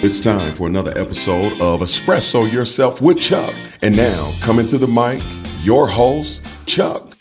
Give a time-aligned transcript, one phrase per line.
[0.00, 3.52] It's time for another episode of Espresso Yourself with Chuck.
[3.82, 5.20] And now, coming to the mic,
[5.64, 7.16] your host, Chuck.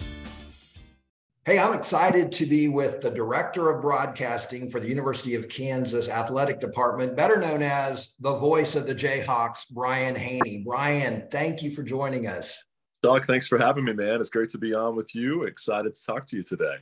[1.43, 6.07] Hey, I'm excited to be with the Director of Broadcasting for the University of Kansas
[6.07, 10.59] Athletic Department, better known as the voice of the Jayhawks, Brian Hanni.
[10.63, 12.63] Brian, thank you for joining us.
[13.03, 14.19] Chuck, thanks for having me, man.
[14.19, 15.45] It's great to be on with you.
[15.45, 16.75] Excited to talk to you today.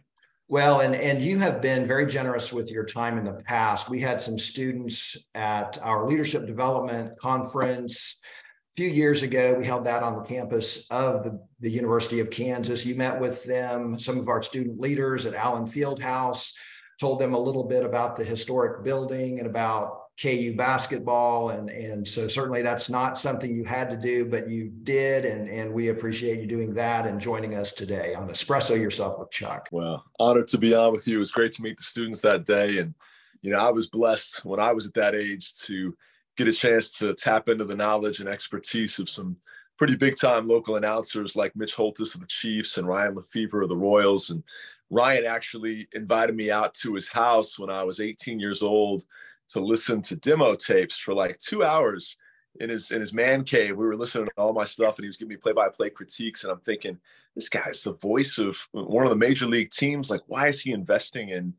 [0.48, 3.90] Well, and, and you have been very generous with your time in the past.
[3.90, 9.56] We had some students at our leadership development conference a few years ago.
[9.58, 12.86] We held that on the campus of the, the University of Kansas.
[12.86, 16.52] You met with them, some of our student leaders at Allen Fieldhouse,
[17.00, 21.50] told them a little bit about the historic building and about KU basketball.
[21.50, 25.26] And, and so certainly that's not something you had to do, but you did.
[25.26, 29.32] And, and we appreciate you doing that and joining us today on Espresso Yourself with
[29.32, 29.68] Chuck.
[29.72, 31.18] Well, honored to be on with you.
[31.18, 32.78] It was great to meet the students that day.
[32.78, 32.94] And,
[33.42, 35.96] you know, I was blessed when I was at that age to
[36.38, 39.36] get a chance to tap into the knowledge and expertise of some
[39.78, 43.70] pretty big time local announcers like Mitch Holthus of the Chiefs and Ryan Lefebvre of
[43.70, 44.30] the Royals.
[44.30, 44.44] And
[44.90, 49.06] Ryan actually invited me out to his house when I was 18 years old
[49.50, 52.18] to listen to demo tapes for like two hours
[52.60, 53.76] in his in his man cave.
[53.76, 55.90] We were listening to all my stuff, and he was giving me play by play
[55.90, 56.44] critiques.
[56.44, 56.98] And I'm thinking,
[57.36, 60.10] this guy's the voice of one of the major league teams.
[60.10, 61.54] Like, why is he investing in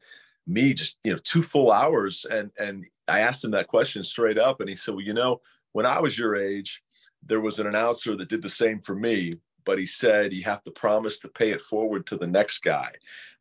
[0.46, 0.74] me?
[0.74, 2.26] Just you know, two full hours.
[2.30, 5.40] And and I asked him that question straight up, and he said, well, you know,
[5.72, 6.82] when I was your age,
[7.24, 9.32] there was an announcer that did the same for me.
[9.64, 12.92] But he said you have to promise to pay it forward to the next guy.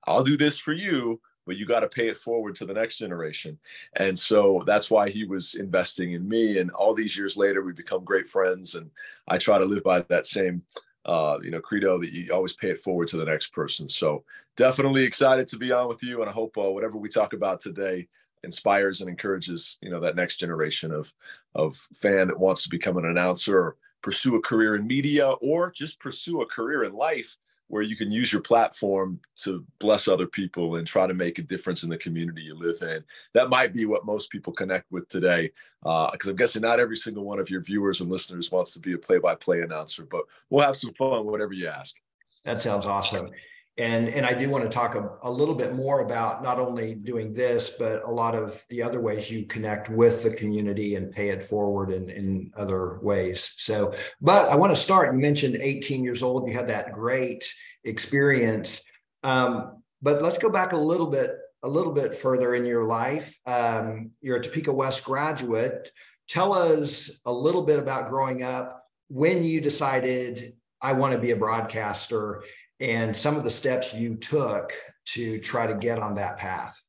[0.07, 2.97] I'll do this for you, but you got to pay it forward to the next
[2.97, 3.57] generation.
[3.95, 6.59] And so that's why he was investing in me.
[6.59, 8.75] And all these years later, we become great friends.
[8.75, 8.89] And
[9.27, 10.63] I try to live by that same,
[11.05, 13.87] uh, you know, credo that you always pay it forward to the next person.
[13.87, 14.23] So
[14.55, 16.21] definitely excited to be on with you.
[16.21, 18.07] And I hope uh, whatever we talk about today
[18.43, 21.11] inspires and encourages, you know, that next generation of,
[21.53, 25.71] of fan that wants to become an announcer or pursue a career in media or
[25.71, 27.37] just pursue a career in life
[27.67, 31.41] where you can use your platform to bless other people and try to make a
[31.41, 33.03] difference in the community you live in.
[33.33, 36.97] That might be what most people connect with today, because uh, I'm guessing not every
[36.97, 40.63] single one of your viewers and listeners wants to be a play-by-play announcer, but we'll
[40.63, 41.95] have some fun, whatever you ask.
[42.43, 43.31] That sounds awesome.
[43.77, 46.95] And, and I do want to talk a, a little bit more about not only
[46.95, 51.11] doing this, but a lot of the other ways you connect with the community and
[51.11, 53.53] pay it forward in, in other ways.
[53.57, 55.13] So, but I want to start.
[55.13, 57.53] You mentioned 18 years old, you had that great
[57.83, 58.83] experience.
[59.23, 61.31] Um, but let's go back a little bit,
[61.61, 63.37] a little bit further in your life.
[63.45, 65.91] Um, you're a Topeka West graduate.
[66.29, 71.31] Tell us a little bit about growing up when you decided I want to be
[71.31, 72.43] a broadcaster
[72.79, 74.73] and some of the steps you took
[75.05, 76.81] to try to get on that path.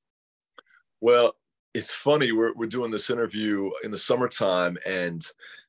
[1.00, 1.36] Well,
[1.74, 2.32] it's funny.
[2.32, 5.24] We're, we're doing this interview in the summertime, and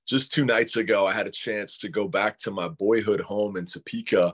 [0.08, 3.58] just two nights ago, I had a chance to go back to my boyhood home
[3.58, 4.34] in Topeka.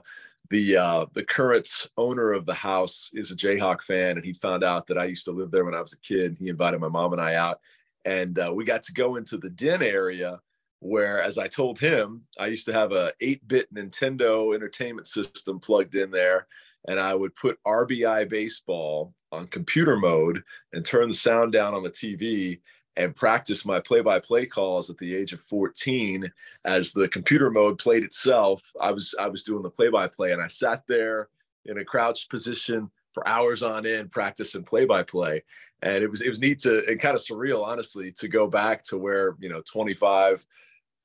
[0.50, 4.62] The uh, the current owner of the house is a Jayhawk fan, and he found
[4.62, 6.36] out that I used to live there when I was a kid.
[6.38, 7.58] He invited my mom and I out,
[8.04, 10.38] and uh, we got to go into the den area
[10.84, 15.94] where as i told him i used to have a 8-bit nintendo entertainment system plugged
[15.94, 16.46] in there
[16.88, 21.82] and i would put rbi baseball on computer mode and turn the sound down on
[21.82, 22.60] the tv
[22.96, 26.30] and practice my play-by-play calls at the age of 14
[26.66, 30.48] as the computer mode played itself i was i was doing the play-by-play and i
[30.48, 31.28] sat there
[31.64, 35.42] in a crouched position for hours on end practicing play-by-play.
[35.82, 38.82] And it was it was neat to and kind of surreal honestly to go back
[38.84, 40.44] to where you know 25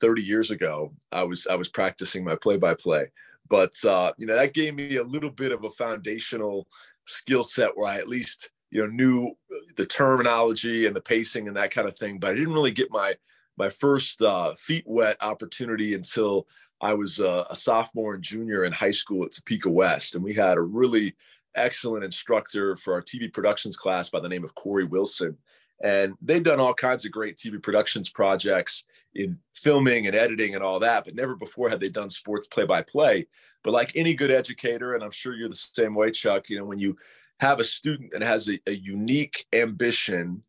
[0.01, 3.11] 30 years ago, I was I was practicing my play-by-play.
[3.49, 6.67] But uh, you know that gave me a little bit of a foundational
[7.05, 9.31] skill set where I at least you know knew
[9.75, 12.19] the terminology and the pacing and that kind of thing.
[12.19, 13.15] But I didn't really get my
[13.57, 16.47] my first uh, feet wet opportunity until
[16.79, 20.33] I was a, a sophomore and junior in high school at Topeka West, and we
[20.33, 21.15] had a really
[21.55, 25.37] excellent instructor for our TV productions class by the name of Corey Wilson.
[25.83, 28.85] And they'd done all kinds of great TV productions projects
[29.15, 32.65] in filming and editing and all that, but never before had they done sports play
[32.65, 33.27] by play.
[33.63, 36.65] But like any good educator, and I'm sure you're the same way, Chuck, you know,
[36.65, 36.97] when you
[37.39, 40.41] have a student that has a, a unique ambition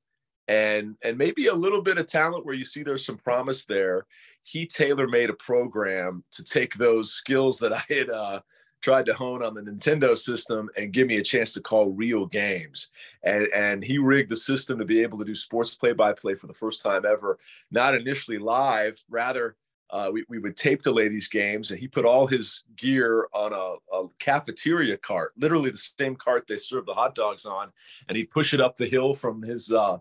[0.49, 4.07] and and maybe a little bit of talent where you see there's some promise there,
[4.43, 8.41] he tailor made a program to take those skills that I had uh,
[8.81, 12.27] tried to hone on the Nintendo system and give me a chance to call real
[12.27, 12.89] games.
[13.23, 16.35] And, and he rigged the system to be able to do sports play by play
[16.35, 17.39] for the first time ever,
[17.71, 19.57] not initially live, rather.
[19.91, 23.53] Uh, we, we would tape delay these games, and he put all his gear on
[23.53, 27.73] a, a cafeteria cart, literally the same cart they serve the hot dogs on,
[28.09, 29.99] and he'd push it up the hill from his uh,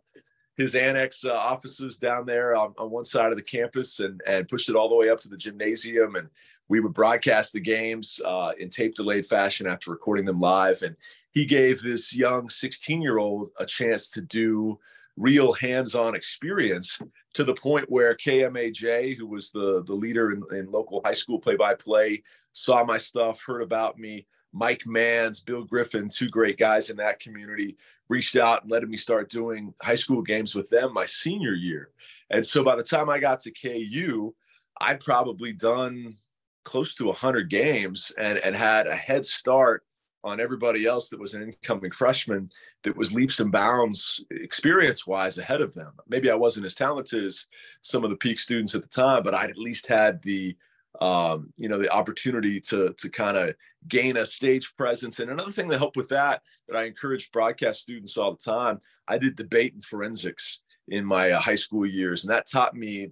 [0.59, 4.45] his annex uh, offices down there on, on, one side of the campus and, and
[4.49, 6.17] pushed it all the way up to the gymnasium.
[6.17, 6.27] And
[6.69, 10.81] we would broadcast the games uh, in tape delayed fashion after recording them live.
[10.83, 10.95] And
[11.31, 14.79] he gave this young 16 year old a chance to do
[15.17, 16.99] real hands-on experience
[17.33, 21.39] to the point where KMAJ, who was the, the leader in, in local high school
[21.39, 22.23] play-by-play,
[22.53, 24.25] saw my stuff, heard about me.
[24.53, 27.77] Mike Manns, Bill Griffin, two great guys in that community,
[28.07, 31.91] reached out and letting me start doing high school games with them my senior year.
[32.29, 34.33] And so by the time I got to KU,
[34.81, 36.15] I'd probably done
[36.63, 39.83] close to 100 games and, and had a head start
[40.23, 42.47] on everybody else that was an incoming freshman
[42.83, 45.93] that was leaps and bounds experience wise ahead of them.
[46.07, 47.45] Maybe I wasn't as talented as
[47.81, 50.55] some of the peak students at the time, but I'd at least had the
[51.01, 53.55] um, you know the opportunity to to kind of
[53.87, 55.19] gain a stage presence.
[55.19, 58.79] And another thing that helped with that that I encourage broadcast students all the time,
[59.07, 63.11] I did debate and forensics in my uh, high school years, and that taught me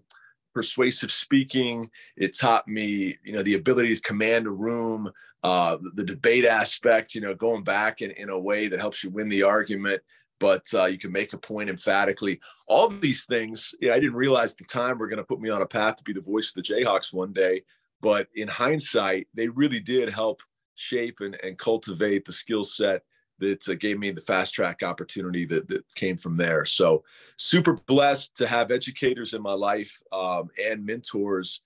[0.58, 1.88] persuasive speaking.
[2.16, 5.12] It taught me, you know, the ability to command a room,
[5.44, 9.12] uh, the, debate aspect, you know, going back in, in a way that helps you
[9.12, 10.02] win the argument,
[10.40, 12.40] but uh, you can make a point emphatically.
[12.68, 15.52] All these things, yeah, I didn't realize at the time were going to put me
[15.52, 17.62] on a path to be the voice of the Jayhawks one day.
[18.02, 20.42] But in hindsight, they really did help
[20.74, 23.04] shape and, and cultivate the skill set
[23.40, 26.66] that uh, gave me the fast track opportunity that, that came from there.
[26.66, 27.04] So
[27.38, 31.62] super blessed to have educators in my life um, and mentors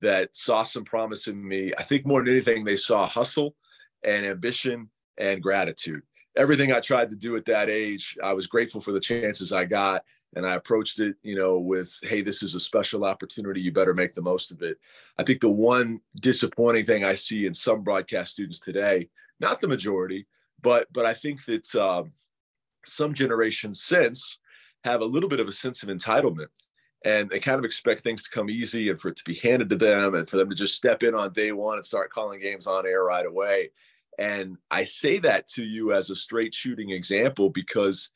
[0.00, 1.72] that saw some promise in me.
[1.78, 3.54] I think more than anything, they saw hustle
[4.04, 6.02] and ambition and gratitude.
[6.36, 9.64] Everything I tried to do at that age, I was grateful for the chances I
[9.64, 10.04] got.
[10.34, 13.60] And I approached it, you know, with, hey, this is a special opportunity.
[13.60, 14.78] You better make the most of it.
[15.18, 19.10] I think the one disappointing thing I see in some broadcast students today,
[19.40, 20.26] not the majority,
[20.62, 22.12] but but I think that um,
[22.84, 24.38] some generations since
[24.84, 26.48] have a little bit of a sense of entitlement
[27.04, 29.68] and they kind of expect things to come easy and for it to be handed
[29.70, 32.40] to them and for them to just step in on day one and start calling
[32.40, 33.70] games on air right away.
[34.18, 38.10] And I say that to you as a straight shooting example because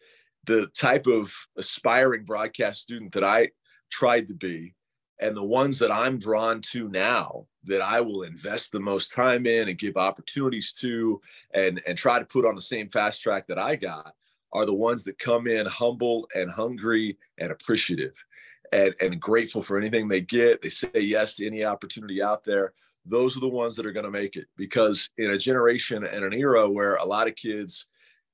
[0.45, 3.49] the type of aspiring broadcast student that I
[3.91, 4.75] tried to be
[5.19, 9.47] and the ones that I'm drawn to now that I will invest the most time
[9.47, 11.21] in and give opportunities to
[11.55, 14.15] and and try to put on the same fast track that I got
[14.53, 18.25] are the ones that come in humble and hungry and appreciative
[18.73, 20.63] and, and grateful for anything they get.
[20.63, 22.73] They say yes to any opportunity out there.
[23.05, 26.25] Those are the ones that are going to make it because in a generation and
[26.25, 27.87] an era where a lot of kids,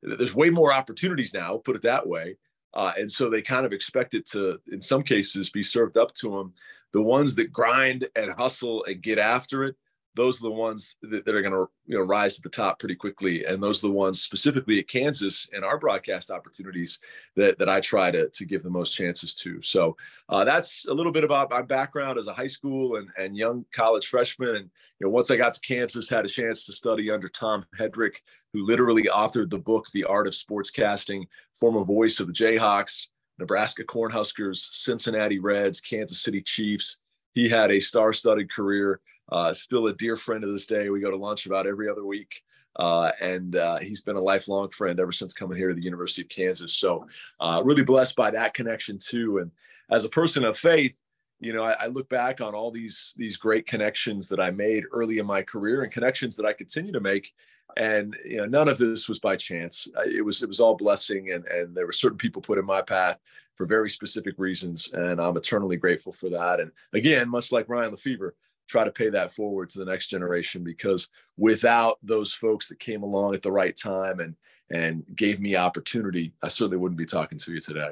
[0.03, 2.37] there's way more opportunities now, put it that way.
[2.75, 6.13] Uh, and so they kind of expect it to, in some cases, be served up
[6.15, 6.53] to them.
[6.93, 9.77] The ones that grind and hustle and get after it,
[10.15, 12.79] those are the ones that, that are going to you know rise to the top
[12.79, 13.45] pretty quickly.
[13.45, 17.01] And those are the ones specifically at kansas and our broadcast opportunities
[17.37, 19.61] that, that i try to, to give the most chances to.
[19.63, 19.97] So
[20.29, 23.65] uh, that's a little bit about my background as a high school and, and young
[23.73, 24.57] college freshman.
[24.57, 24.71] And
[25.01, 28.17] you know once i got to kansas had a chance to study under tom hedrick
[28.53, 31.25] who literally authored the book the art of sportscasting
[31.59, 37.01] former voice of the jayhawks nebraska cornhuskers cincinnati reds kansas city chiefs.
[37.35, 39.01] He had a star-studded career
[39.33, 40.91] uh, still a dear friend to this day.
[40.91, 42.43] We go to lunch about every other week.
[42.77, 46.23] Uh, and uh, he's been a lifelong friend ever since coming here to the University
[46.23, 46.75] of Kansas.
[46.75, 47.07] So,
[47.41, 49.39] uh, really blessed by that connection too.
[49.39, 49.51] And
[49.91, 50.99] as a person of faith,
[51.41, 54.85] you know, I, I, look back on all these these great connections that I made
[54.93, 57.33] early in my career and connections that I continue to make.
[57.77, 59.89] And you know, none of this was by chance.
[60.07, 62.81] It was it was all blessing, and and there were certain people put in my
[62.81, 63.19] path
[63.57, 66.61] for very specific reasons, and I'm eternally grateful for that.
[66.61, 68.35] And again, much like Ryan Lefebvre,
[68.73, 73.03] try to pay that forward to the next generation because without those folks that came
[73.03, 74.35] along at the right time and
[74.71, 77.91] and gave me opportunity i certainly wouldn't be talking to you today.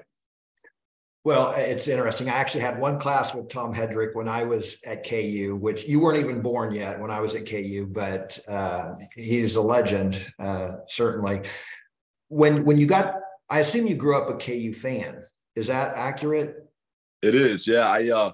[1.22, 2.30] Well it's interesting.
[2.30, 6.00] I actually had one class with tom hedrick when i was at ku which you
[6.00, 10.70] weren't even born yet when i was at ku but uh, he's a legend uh,
[10.88, 11.42] certainly.
[12.28, 13.16] When when you got
[13.50, 15.22] i assume you grew up a ku fan.
[15.56, 16.54] Is that accurate?
[17.20, 17.86] It is yeah.
[17.86, 18.32] I uh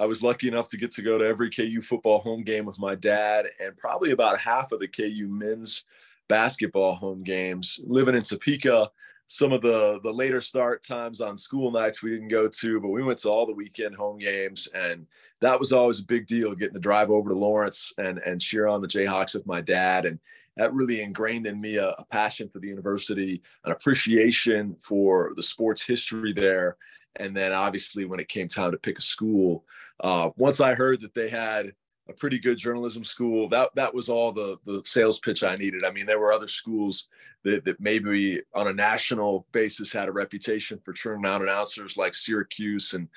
[0.00, 2.78] I was lucky enough to get to go to every KU football home game with
[2.78, 5.84] my dad and probably about half of the KU men's
[6.26, 7.78] basketball home games.
[7.84, 8.90] Living in Topeka,
[9.26, 12.88] some of the the later start times on school nights we didn't go to, but
[12.88, 15.06] we went to all the weekend home games, and
[15.42, 16.54] that was always a big deal.
[16.54, 20.06] Getting to drive over to Lawrence and and cheer on the Jayhawks with my dad,
[20.06, 20.18] and
[20.56, 25.42] that really ingrained in me a, a passion for the university, an appreciation for the
[25.42, 26.78] sports history there,
[27.16, 29.64] and then obviously when it came time to pick a school,
[30.00, 31.72] uh, once I heard that they had
[32.10, 33.48] a pretty good journalism school.
[33.48, 35.84] That that was all the the sales pitch I needed.
[35.84, 37.08] I mean, there were other schools
[37.44, 42.14] that, that maybe on a national basis had a reputation for turning out announcers like
[42.14, 43.08] Syracuse and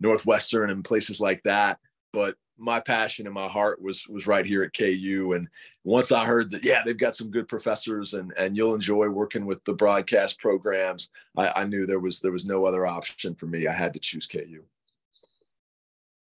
[0.00, 1.78] Northwestern and places like that.
[2.12, 5.32] But my passion and my heart was was right here at KU.
[5.34, 5.48] And
[5.82, 9.46] once I heard that, yeah, they've got some good professors and and you'll enjoy working
[9.46, 13.46] with the broadcast programs, I, I knew there was there was no other option for
[13.46, 13.66] me.
[13.66, 14.62] I had to choose KU.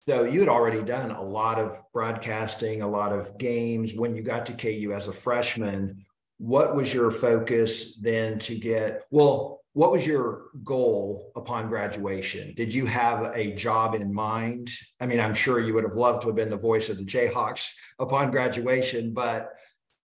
[0.07, 4.21] So you had already done a lot of broadcasting, a lot of games when you
[4.21, 6.05] got to KU as a freshman.
[6.37, 9.03] What was your focus then to get?
[9.11, 12.53] Well, what was your goal upon graduation?
[12.55, 14.71] Did you have a job in mind?
[15.01, 17.03] I mean, I'm sure you would have loved to have been the voice of the
[17.03, 17.67] Jayhawks
[17.99, 19.49] upon graduation, but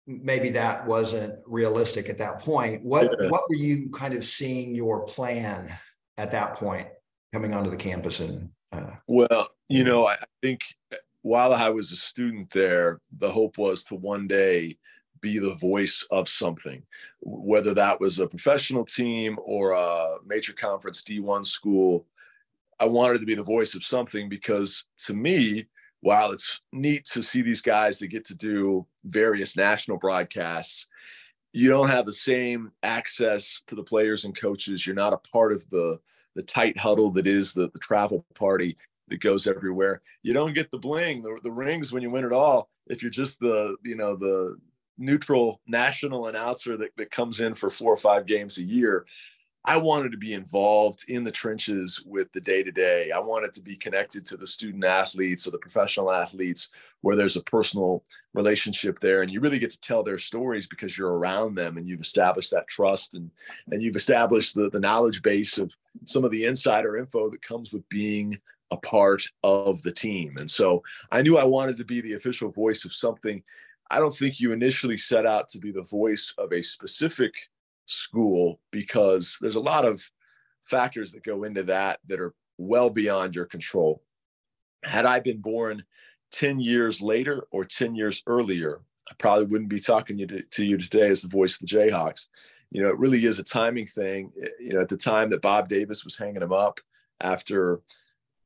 [0.07, 2.83] maybe that wasn't realistic at that point.
[2.83, 3.29] What yeah.
[3.29, 5.77] what were you kind of seeing your plan
[6.17, 6.87] at that point
[7.33, 10.61] coming onto the campus and uh, well, you know, I think
[11.21, 14.77] while I was a student there, the hope was to one day
[15.21, 16.83] be the voice of something,
[17.21, 22.07] whether that was a professional team or a major conference D1 school.
[22.79, 25.67] I wanted to be the voice of something because to me,
[26.01, 30.87] while it's neat to see these guys that get to do various national broadcasts,
[31.53, 34.85] you don't have the same access to the players and coaches.
[34.87, 35.99] You're not a part of the
[36.35, 38.77] the tight huddle that is the, the travel party
[39.09, 40.01] that goes everywhere.
[40.23, 42.69] You don't get the bling, the, the rings when you win it all.
[42.87, 44.57] If you're just the, you know, the
[44.97, 49.05] neutral national announcer that, that comes in for four or five games a year.
[49.63, 53.11] I wanted to be involved in the trenches with the day to day.
[53.11, 56.69] I wanted to be connected to the student athletes or the professional athletes
[57.01, 58.03] where there's a personal
[58.33, 59.21] relationship there.
[59.21, 62.49] And you really get to tell their stories because you're around them and you've established
[62.51, 63.29] that trust and,
[63.71, 65.71] and you've established the, the knowledge base of
[66.05, 68.39] some of the insider info that comes with being
[68.71, 70.37] a part of the team.
[70.39, 73.43] And so I knew I wanted to be the official voice of something.
[73.91, 77.33] I don't think you initially set out to be the voice of a specific
[77.85, 80.03] school because there's a lot of
[80.63, 84.03] factors that go into that that are well beyond your control.
[84.83, 85.83] Had I been born
[86.31, 90.77] 10 years later or 10 years earlier, I probably wouldn't be talking to, to you
[90.77, 92.27] today as the voice of the Jayhawks.
[92.71, 94.31] You know, it really is a timing thing.
[94.41, 96.79] Eh, you know, at the time that Bob Davis was hanging him up
[97.19, 97.81] after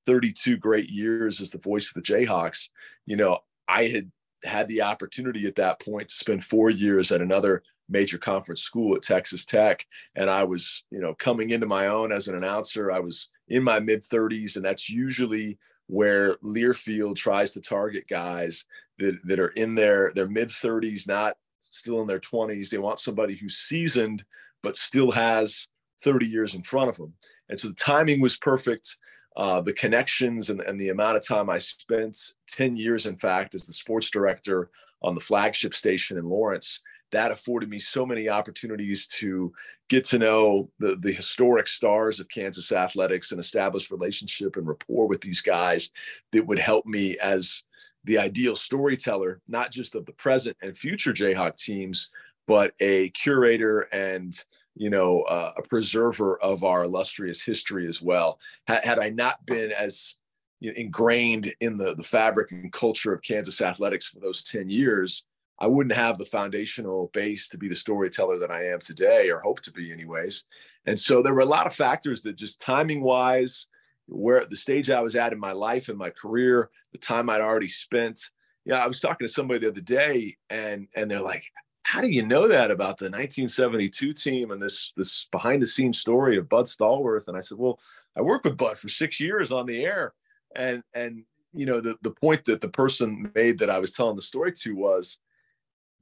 [0.06, 2.70] 32 great years as the voice of the Jayhawks,
[3.06, 4.12] you know, I had
[4.44, 8.96] had the opportunity at that point to spend four years at another major conference school
[8.96, 9.86] at Texas Tech.
[10.16, 12.92] And I was, you know, coming into my own as an announcer.
[12.92, 18.66] I was in my mid 30s, and that's usually where Learfield tries to target guys
[18.98, 22.70] that, that are in their their mid 30s, not still in their 20s.
[22.70, 24.24] They want somebody who's seasoned
[24.64, 25.68] but still has
[26.02, 27.14] 30 years in front of them.
[27.50, 28.98] And so the timing was perfect.
[29.38, 33.54] Uh, the connections and, and the amount of time I spent 10 years, in fact,
[33.54, 34.72] as the sports director
[35.04, 36.80] on the flagship station in Lawrence
[37.12, 39.54] that afforded me so many opportunities to
[39.90, 45.08] get to know the, the historic stars of Kansas athletics and establish relationship and rapport
[45.08, 45.92] with these guys
[46.32, 47.64] that would help me as
[48.04, 52.10] the ideal storyteller, not just of the present and future Jayhawk teams,
[52.48, 54.38] but a curator and
[54.76, 58.40] you know uh, a preserver of our illustrious history as well.
[58.68, 60.16] Had, had I not been as
[60.62, 65.26] ingrained in the the fabric and culture of Kansas athletics for those ten years,
[65.60, 69.40] I wouldn't have the foundational base to be the storyteller that I am today, or
[69.40, 70.44] hope to be, anyways.
[70.86, 73.68] And so there were a lot of factors that just timing wise,
[74.08, 77.42] where the stage I was at in my life and my career, the time I'd
[77.42, 78.30] already spent.
[78.66, 81.44] Yeah, I was talking to somebody the other day, and and they're like,
[81.86, 86.00] "How do you know that about the 1972 team and this this behind the scenes
[86.00, 87.80] story of Bud Stallworth?" And I said, "Well,
[88.18, 90.14] I worked with Bud for six years on the air,
[90.56, 94.18] and and you know the the point that the person made that I was telling
[94.18, 95.20] the story to was."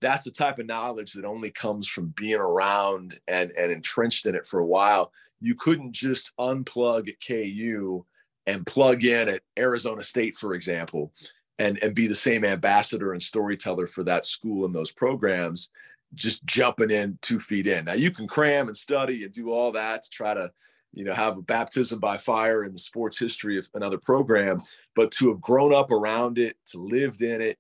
[0.04, 4.36] That's the type of knowledge that only comes from being around and, and entrenched in
[4.36, 5.12] it for a while.
[5.40, 8.06] You couldn't just unplug at KU
[8.46, 11.14] and plug in at Arizona State, for example,
[11.60, 15.70] and, and be the same ambassador and storyteller for that school and those programs,
[16.14, 17.86] just jumping in two feet in.
[17.86, 20.52] Now you can cram and study and do all that to try to,
[20.94, 24.62] you know, have a baptism by fire in the sports history of another program,
[24.96, 27.58] but to have grown up around it, to lived in it,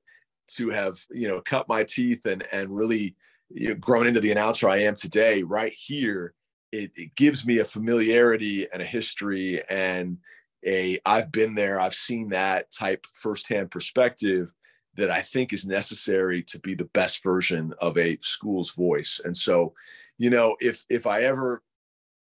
[0.47, 3.15] to have you know cut my teeth and and really
[3.50, 6.33] you know, grown into the announcer I am today, right here,
[6.71, 10.17] it, it gives me a familiarity and a history and
[10.65, 14.51] a I've been there, I've seen that type firsthand perspective
[14.95, 19.19] that I think is necessary to be the best version of a school's voice.
[19.23, 19.73] And so,
[20.17, 21.62] you know, if if I ever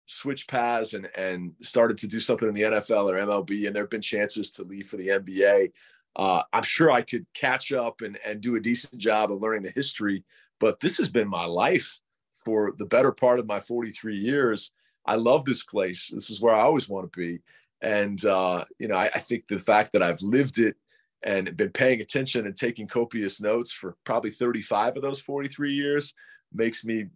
[0.06, 3.82] switched paths and and started to do something in the NFL or MLB, and there
[3.82, 5.72] have been chances to leave for the NBA,
[6.18, 9.62] uh, I'm sure I could catch up and, and do a decent job of learning
[9.62, 10.24] the history,
[10.58, 12.00] but this has been my life
[12.44, 14.72] for the better part of my 43 years.
[15.06, 16.10] I love this place.
[16.12, 17.38] This is where I always want to be.
[17.80, 20.76] And, uh, you know, I, I think the fact that I've lived it
[21.22, 26.14] and been paying attention and taking copious notes for probably 35 of those 43 years
[26.52, 27.06] makes me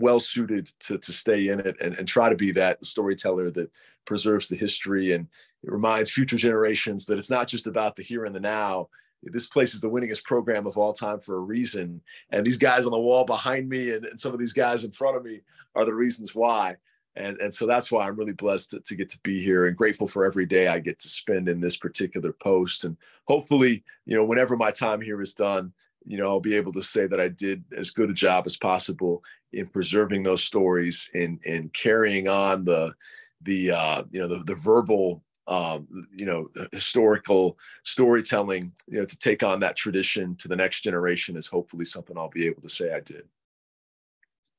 [0.00, 3.70] well suited to, to stay in it and, and try to be that storyteller that
[4.06, 5.28] preserves the history and
[5.62, 8.88] it reminds future generations that it's not just about the here and the now.
[9.22, 12.00] This place is the winningest program of all time for a reason.
[12.30, 14.92] And these guys on the wall behind me and, and some of these guys in
[14.92, 15.42] front of me
[15.74, 16.76] are the reasons why.
[17.16, 19.76] And, and so that's why I'm really blessed to, to get to be here and
[19.76, 22.84] grateful for every day I get to spend in this particular post.
[22.84, 25.72] And hopefully, you know, whenever my time here is done,
[26.06, 28.56] you know, I'll be able to say that I did as good a job as
[28.56, 32.94] possible in preserving those stories and and carrying on the
[33.42, 39.18] the uh, you know the, the verbal um, you know historical storytelling you know to
[39.18, 42.68] take on that tradition to the next generation is hopefully something I'll be able to
[42.68, 43.24] say I did.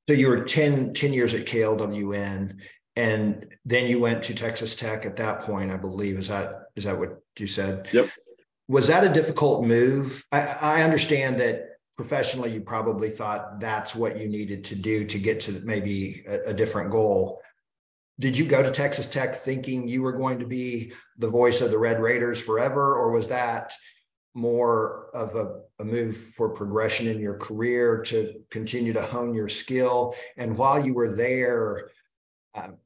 [0.10, 2.58] So you were 10, 10 years at KLWN
[2.96, 6.18] and then you went to Texas Tech at that point, I believe.
[6.18, 7.90] Is that is that what you said?
[7.94, 8.10] Yep.
[8.72, 10.24] Was that a difficult move?
[10.32, 15.20] I, I understand that professionally you probably thought that's what you needed to do to
[15.20, 17.42] get to maybe a, a different goal
[18.22, 21.72] did you go to Texas Tech thinking you were going to be the voice of
[21.72, 23.74] the Red Raiders forever, or was that
[24.36, 29.50] more of a, a, move for progression in your career to continue to hone your
[29.50, 30.14] skill?
[30.38, 31.90] And while you were there,
[32.54, 32.78] um,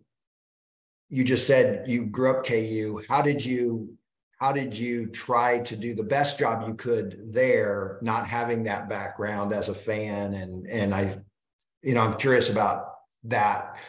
[1.09, 3.01] you just said you grew up KU.
[3.09, 3.97] How did you
[4.39, 8.89] how did you try to do the best job you could there, not having that
[8.89, 10.33] background as a fan?
[10.33, 11.17] And and I,
[11.81, 13.79] you know, I'm curious about that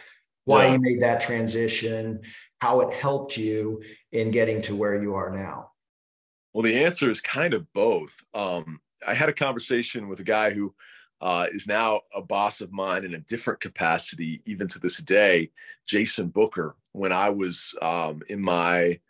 [0.47, 0.73] why yeah.
[0.73, 2.21] you made that transition,
[2.61, 5.71] how it helped you in getting to where you are now?
[6.53, 8.15] Well, the answer is kind of both.
[8.33, 10.73] Um, I had a conversation with a guy who
[11.19, 15.51] uh, is now a boss of mine in a different capacity, even to this day,
[15.85, 16.77] Jason Booker.
[16.93, 19.01] When I was um, in my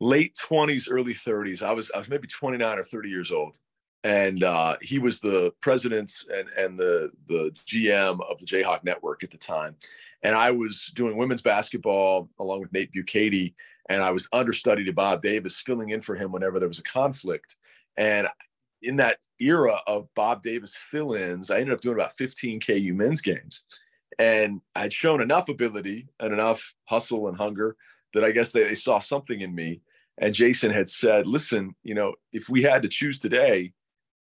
[0.00, 3.58] late 20s, early 30s, I was I was maybe 29 or 30 years old,
[4.04, 9.24] and uh, he was the president and and the the GM of the Jayhawk Network
[9.24, 9.76] at the time.
[10.22, 13.54] And I was doing women's basketball along with Nate Bukaty,
[13.88, 16.84] and I was understudy to Bob Davis, filling in for him whenever there was a
[16.84, 17.56] conflict.
[17.96, 18.28] And
[18.82, 23.20] in that era of Bob Davis fill-ins, I ended up doing about 15 KU men's
[23.20, 23.64] games.
[24.18, 27.76] And I'd shown enough ability and enough hustle and hunger
[28.14, 29.80] that I guess they, they saw something in me.
[30.20, 33.72] And Jason had said, listen, you know, if we had to choose today,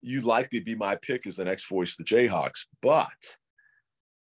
[0.02, 2.66] you'd likely be my pick as the next voice of the Jayhawks.
[2.82, 3.36] But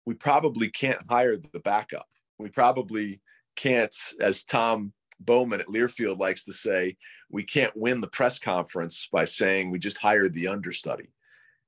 [0.06, 2.06] we probably can't hire the backup.
[2.38, 3.20] We probably
[3.56, 6.96] can't, as Tom Bowman at Learfield likes to say,
[7.30, 11.12] we can't win the press conference by saying we just hired the understudy.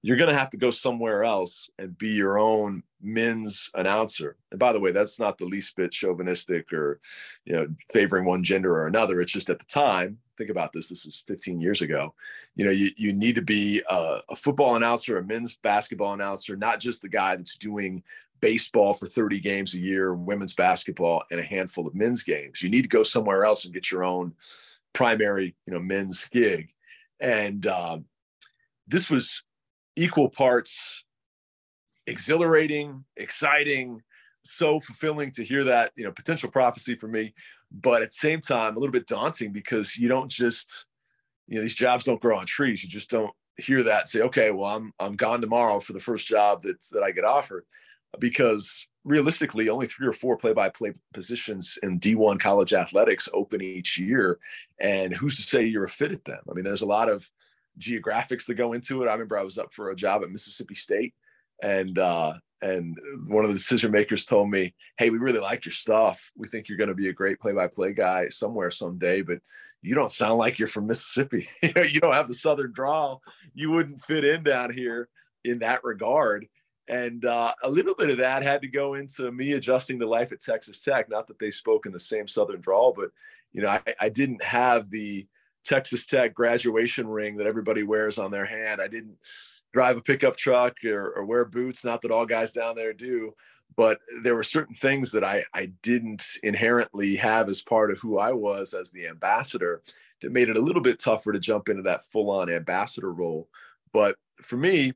[0.00, 4.36] You're going to have to go somewhere else and be your own men's announcer.
[4.50, 7.00] And by the way, that's not the least bit chauvinistic or,
[7.44, 9.20] you know, favoring one gender or another.
[9.20, 10.88] It's just at the time, think about this.
[10.88, 12.14] This is 15 years ago.
[12.54, 16.56] You know, you, you need to be a, a football announcer, a men's basketball announcer,
[16.56, 18.02] not just the guy that's doing
[18.40, 22.60] baseball for 30 games a year, women's basketball, and a handful of men's games.
[22.60, 24.34] You need to go somewhere else and get your own
[24.92, 26.70] primary, you know, men's gig.
[27.20, 28.06] And um,
[28.88, 29.42] this was
[29.96, 31.04] equal parts
[32.06, 34.02] exhilarating, exciting,
[34.44, 37.34] so fulfilling to hear that, you know, potential prophecy for me,
[37.70, 40.86] but at the same time, a little bit daunting because you don't just,
[41.46, 42.82] you know, these jobs don't grow on trees.
[42.82, 46.26] You just don't hear that say, okay, well, I'm I'm gone tomorrow for the first
[46.26, 47.64] job that's that I get offered
[48.18, 54.38] because realistically, only three or four play-by-play positions in D1 college athletics open each year,
[54.80, 56.40] and who's to say you're a fit at them?
[56.48, 57.28] I mean, there's a lot of
[57.78, 59.08] geographics that go into it.
[59.08, 61.14] I remember I was up for a job at Mississippi State,
[61.62, 65.72] and uh, and one of the decision makers told me, "Hey, we really like your
[65.72, 66.30] stuff.
[66.36, 69.38] We think you're going to be a great play-by-play guy somewhere someday, but
[69.80, 71.48] you don't sound like you're from Mississippi.
[71.62, 73.22] you don't have the southern drawl.
[73.54, 75.08] You wouldn't fit in down here
[75.44, 76.46] in that regard."
[76.88, 80.32] And uh, a little bit of that had to go into me adjusting to life
[80.32, 81.08] at Texas Tech.
[81.08, 83.10] Not that they spoke in the same Southern drawl, but
[83.52, 85.26] you know, I, I didn't have the
[85.64, 88.80] Texas Tech graduation ring that everybody wears on their hand.
[88.80, 89.16] I didn't
[89.72, 91.84] drive a pickup truck or, or wear boots.
[91.84, 93.34] Not that all guys down there do,
[93.76, 98.18] but there were certain things that I, I didn't inherently have as part of who
[98.18, 99.82] I was as the ambassador
[100.20, 103.48] that made it a little bit tougher to jump into that full on ambassador role.
[103.92, 104.92] But for me,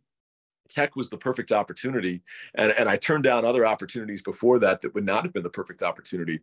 [0.69, 2.21] tech was the perfect opportunity
[2.57, 5.49] and, and i turned down other opportunities before that that would not have been the
[5.49, 6.41] perfect opportunity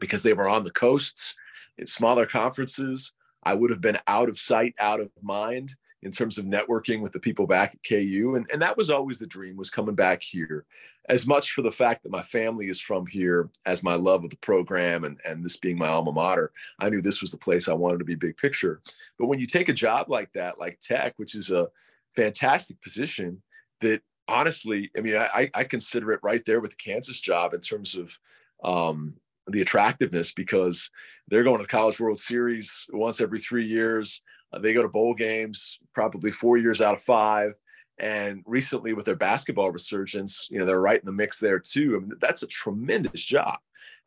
[0.00, 1.34] because they were on the coasts
[1.78, 6.36] in smaller conferences I would have been out of sight, out of mind in terms
[6.36, 8.34] of networking with the people back at KU.
[8.36, 10.66] And, and that was always the dream was coming back here
[11.08, 14.30] as much for the fact that my family is from here as my love of
[14.30, 16.52] the program and, and this being my alma mater.
[16.78, 18.82] I knew this was the place I wanted to be big picture.
[19.18, 21.68] But when you take a job like that, like tech, which is a
[22.14, 23.42] fantastic position
[23.80, 27.60] that honestly, I mean, I, I consider it right there with the Kansas job in
[27.60, 28.18] terms of
[28.62, 29.14] um,
[29.46, 30.90] the attractiveness because
[31.28, 34.22] they're going to the College World Series once every three years.
[34.54, 37.54] Uh, they go to bowl games probably four years out of five.
[37.98, 41.96] And recently, with their basketball resurgence, you know, they're right in the mix there too.
[41.96, 43.58] I mean, that's a tremendous job.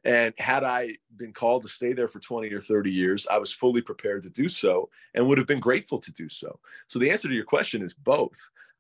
[0.04, 3.52] And had I been called to stay there for 20 or 30 years, I was
[3.52, 6.60] fully prepared to do so and would have been grateful to do so.
[6.88, 8.38] So the answer to your question is both.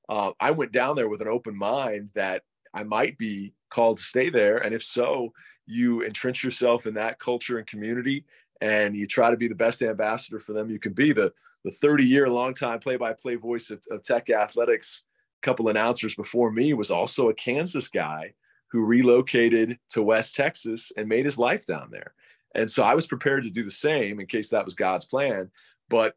[0.10, 4.03] Uh, I went down there with an open mind that I might be called to
[4.03, 4.58] stay there.
[4.58, 5.34] And if so,
[5.65, 8.23] you entrench yourself in that culture and community
[8.62, 11.13] and you try to be the best ambassador for them you can be.
[11.13, 11.34] The
[11.67, 15.03] the 30 year long time play by play voice of, of Tech Athletics,
[15.41, 18.34] a couple announcers before me was also a Kansas guy
[18.71, 22.13] who relocated to West Texas and made his life down there.
[22.56, 25.51] And so I was prepared to do the same in case that was God's plan.
[25.89, 26.15] But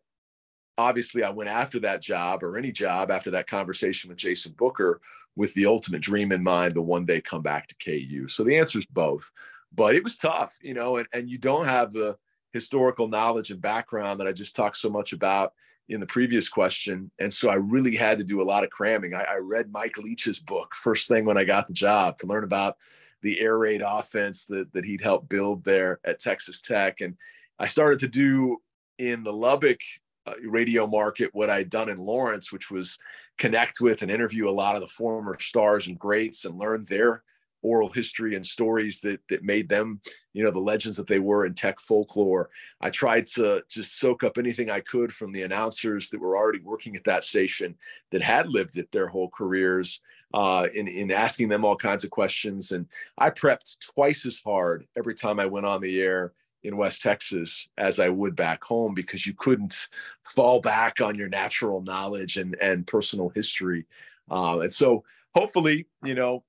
[0.78, 5.00] obviously, I went after that job or any job after that conversation with Jason Booker
[5.34, 8.28] with the ultimate dream in mind the one day come back to KU.
[8.28, 9.28] So the answer is both.
[9.72, 12.16] But it was tough, you know, and, and you don't have the
[12.52, 15.52] historical knowledge and background that I just talked so much about
[15.88, 17.10] in the previous question.
[17.18, 19.14] And so I really had to do a lot of cramming.
[19.14, 22.44] I, I, read Mike Leach's book first thing when I got the job to learn
[22.44, 22.76] about
[23.22, 27.00] the air raid offense that, that he'd helped build there at Texas Tech.
[27.00, 27.16] And
[27.58, 28.58] I started to do
[28.98, 29.80] in the Lubbock
[30.26, 32.98] uh, radio market what I'd done in Lawrence, which was
[33.36, 37.22] connect with and interview a lot of the former stars and greats and learn their
[37.62, 40.01] oral history and stories that that made them
[40.33, 42.51] you know the legends that they were in tech folklore.
[42.81, 46.61] I tried to just soak up anything i could from the announcers that were already
[46.61, 47.75] working at that station
[48.11, 50.01] that had lived it their whole careers
[50.33, 52.73] uh, in, in asking them all kinds of questions.
[52.73, 52.87] And
[53.18, 57.68] i prepped twice as hard every time i went on the air in west texas
[57.79, 59.88] as i would back home because you couldn't
[60.25, 63.87] fall back on your natural knowledge and, and personal history.
[64.31, 65.03] Uh, and so
[65.35, 66.42] hopefully you know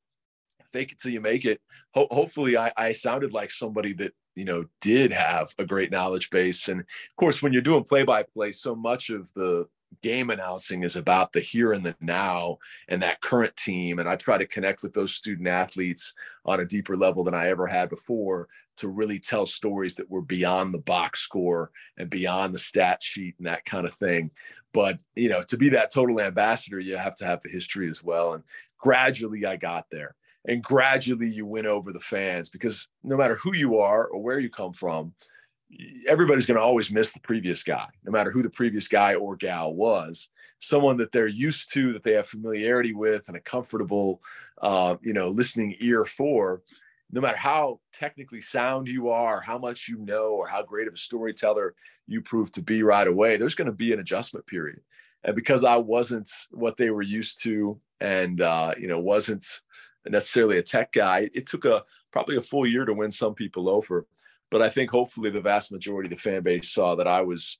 [0.72, 1.62] fake it till you make it.
[1.94, 6.30] Ho- hopefully, I, I sounded like somebody that you know did have a great knowledge
[6.30, 6.68] base.
[6.68, 9.68] And of course, when you're doing play by play, so much of the
[10.02, 12.58] game announcing is about the here and the now
[12.88, 14.00] and that current team.
[14.00, 16.14] And I try to connect with those student athletes
[16.46, 20.22] on a deeper level than I ever had before to really tell stories that were
[20.22, 24.32] beyond the box score and beyond the stat sheet and that kind of thing.
[24.74, 28.04] But, you know, to be that total ambassador, you have to have the history as
[28.04, 28.34] well.
[28.34, 28.44] And
[28.80, 30.16] gradually I got there
[30.48, 34.40] and gradually you win over the fans because no matter who you are or where
[34.40, 35.14] you come from
[36.08, 39.36] everybody's going to always miss the previous guy no matter who the previous guy or
[39.36, 40.30] gal was.
[40.60, 44.22] Someone that they're used to that they have familiarity with and a comfortable
[44.62, 46.62] uh, you know listening ear for
[47.12, 50.94] no matter how technically sound you are how much you know or how great of
[50.94, 51.74] a storyteller
[52.08, 54.82] you prove to be right away there's going to be an adjustment period.
[55.24, 59.46] And because i wasn't what they were used to and uh, you know wasn't
[60.08, 61.30] necessarily a tech guy.
[61.34, 64.06] It took a probably a full year to win some people over,
[64.50, 67.58] but I think hopefully the vast majority of the fan base saw that I was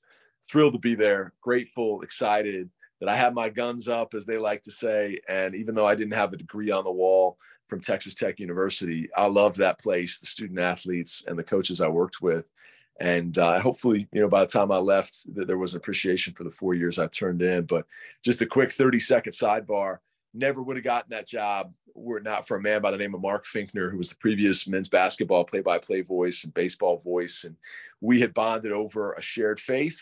[0.48, 4.62] thrilled to be there, grateful, excited that I had my guns up, as they like
[4.64, 5.20] to say.
[5.28, 9.10] And even though I didn't have a degree on the wall from Texas Tech University,
[9.18, 12.52] I loved that place, the student athletes, and the coaches I worked with.
[13.00, 16.44] And uh, hopefully, you know, by the time I left, that there was appreciation for
[16.44, 17.66] the four years I turned in.
[17.66, 17.88] But
[18.24, 19.98] just a quick 30 second sidebar
[20.34, 23.14] never would have gotten that job were it not for a man by the name
[23.14, 27.56] of Mark Finkner, who was the previous men's basketball play-by-play voice and baseball voice, and
[28.00, 30.00] we had bonded over a shared faith,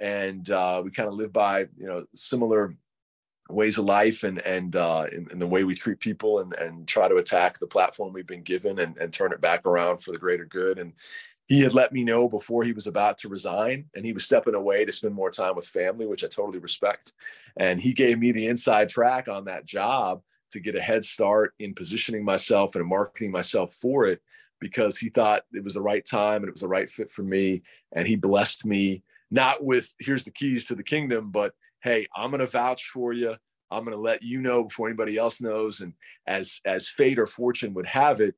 [0.00, 2.72] and uh, we kind of live by you know similar
[3.50, 7.16] ways of life and and uh, the way we treat people and and try to
[7.16, 10.44] attack the platform we've been given and, and turn it back around for the greater
[10.44, 10.78] good.
[10.78, 10.92] And
[11.48, 14.54] he had let me know before he was about to resign and he was stepping
[14.54, 17.14] away to spend more time with family which i totally respect.
[17.56, 21.54] And he gave me the inside track on that job to get a head start
[21.58, 24.20] in positioning myself and marketing myself for it
[24.60, 27.22] because he thought it was the right time and it was the right fit for
[27.22, 27.62] me.
[27.92, 32.30] And he blessed me not with here's the keys to the kingdom but hey i'm
[32.30, 33.34] going to vouch for you
[33.70, 35.80] i'm going to let you know before anybody else knows.
[35.80, 35.92] And
[36.26, 38.34] as as fate or fortune would have it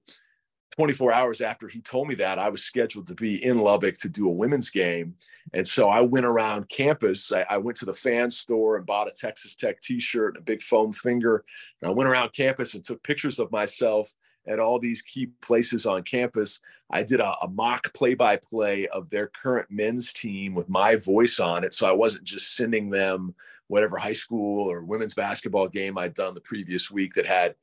[0.70, 4.09] 24 hours after he told me that, I was scheduled to be in Lubbock to
[4.09, 5.14] do a women's game.
[5.52, 7.33] And so I went around campus.
[7.33, 10.42] I, I went to the fan store and bought a Texas Tech t shirt and
[10.42, 11.44] a big foam finger.
[11.83, 14.12] And I went around campus and took pictures of myself
[14.46, 16.61] at all these key places on campus.
[16.90, 20.96] I did a, a mock play by play of their current men's team with my
[20.96, 21.74] voice on it.
[21.74, 23.35] So I wasn't just sending them
[23.70, 27.54] whatever high school or women's basketball game I'd done the previous week that had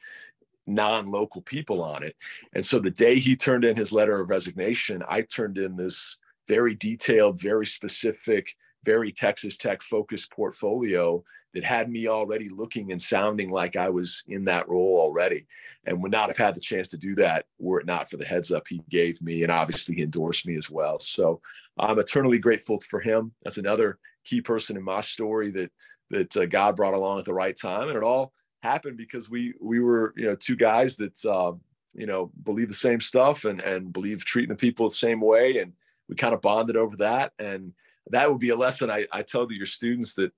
[0.68, 2.16] non local people on it.
[2.54, 6.18] And so the day he turned in his letter of resignation, I turned in this
[6.48, 13.02] very detailed, very specific, very Texas Tech focused portfolio that had me already looking and
[13.02, 15.48] sounding like I was in that role already
[15.86, 18.26] and would not have had the chance to do that were it not for the
[18.26, 19.44] heads up he gave me.
[19.44, 21.00] And obviously, he endorsed me as well.
[21.00, 21.42] So
[21.78, 23.32] I'm eternally grateful for him.
[23.44, 25.72] That's another key person in my story that
[26.10, 27.90] that uh, God brought along at the right time.
[27.90, 28.32] And it all
[28.68, 31.54] happened because we we were you know two guys that uh,
[31.96, 35.60] you know believe the same stuff and and believe treating the people the same way.
[35.60, 35.74] And
[36.10, 37.34] we kind of bonded over that.
[37.40, 37.74] And
[38.12, 40.32] that would be a lesson I, I tell to your students that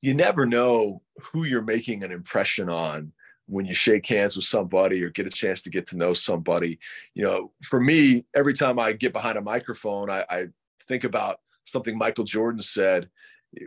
[0.00, 3.12] you never know who you're making an impression on
[3.46, 6.78] when you shake hands with somebody or get a chance to get to know somebody.
[7.14, 10.46] You know for me every time i get behind a microphone i, I
[10.88, 13.08] think about something michael jordan said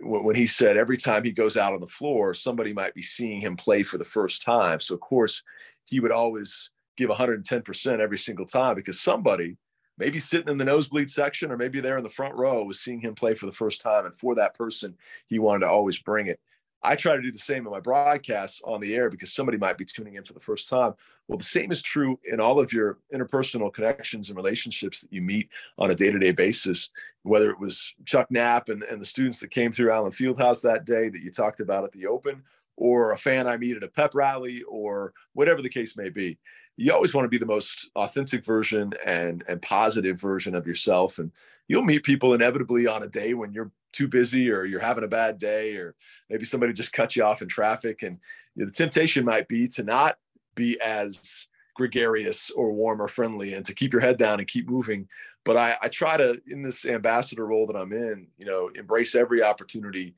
[0.02, 3.40] when he said every time he goes out on the floor somebody might be seeing
[3.40, 5.44] him play for the first time so of course
[5.86, 9.56] he would always give 110% every single time because somebody
[9.98, 13.00] maybe sitting in the nosebleed section or maybe there in the front row was seeing
[13.00, 14.06] him play for the first time.
[14.06, 14.96] And for that person,
[15.28, 16.40] he wanted to always bring it.
[16.88, 19.78] I try to do the same in my broadcasts on the air because somebody might
[19.78, 20.94] be tuning in for the first time.
[21.28, 25.22] Well, the same is true in all of your interpersonal connections and relationships that you
[25.22, 26.90] meet on a day to day basis,
[27.24, 30.86] whether it was Chuck Knapp and, and the students that came through Allen Fieldhouse that
[30.86, 32.42] day that you talked about at the Open,
[32.78, 36.38] or a fan I meet at a pep rally, or whatever the case may be
[36.78, 41.18] you always want to be the most authentic version and and positive version of yourself
[41.18, 41.32] and
[41.68, 45.08] you'll meet people inevitably on a day when you're too busy or you're having a
[45.08, 45.96] bad day or
[46.30, 48.04] maybe somebody just cut you off in traffic.
[48.04, 48.20] And
[48.56, 50.18] you know, the temptation might be to not
[50.56, 54.70] be as gregarious or warm or friendly and to keep your head down and keep
[54.70, 55.08] moving.
[55.46, 59.16] But I, I try to in this ambassador role that i'm in you know embrace
[59.16, 60.14] every opportunity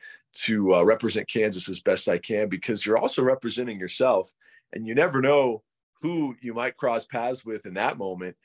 [0.45, 4.33] to uh, represent kansas as best i can because you're also representing yourself
[4.73, 5.61] and you never know
[6.01, 8.35] who you might cross paths with in that moment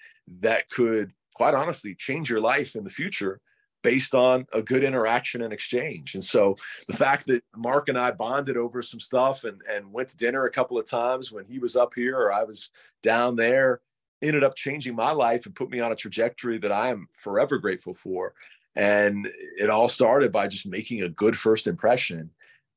[0.43, 3.41] that could quite honestly change your life in the future
[3.85, 6.15] based on a good interaction and exchange.
[6.15, 6.57] And so
[6.89, 10.47] the fact that Mark and I bonded over some stuff and, and went to dinner
[10.47, 12.71] a couple of times when he was up here or I was
[13.03, 13.83] down there
[14.23, 17.59] ended up changing my life and put me on a trajectory that I am forever
[17.59, 18.35] grateful for.
[18.75, 22.31] And it all started by just making a good first impression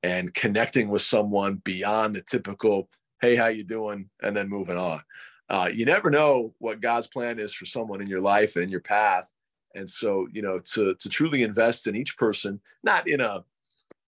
[0.04, 2.90] and connecting with someone beyond the typical
[3.20, 4.08] hey, how you doing?
[4.22, 5.02] And then moving on.
[5.50, 8.82] Uh, you never know what God's plan is for someone in your life and your
[8.82, 9.32] path.
[9.78, 13.44] And so, you know, to to truly invest in each person, not in a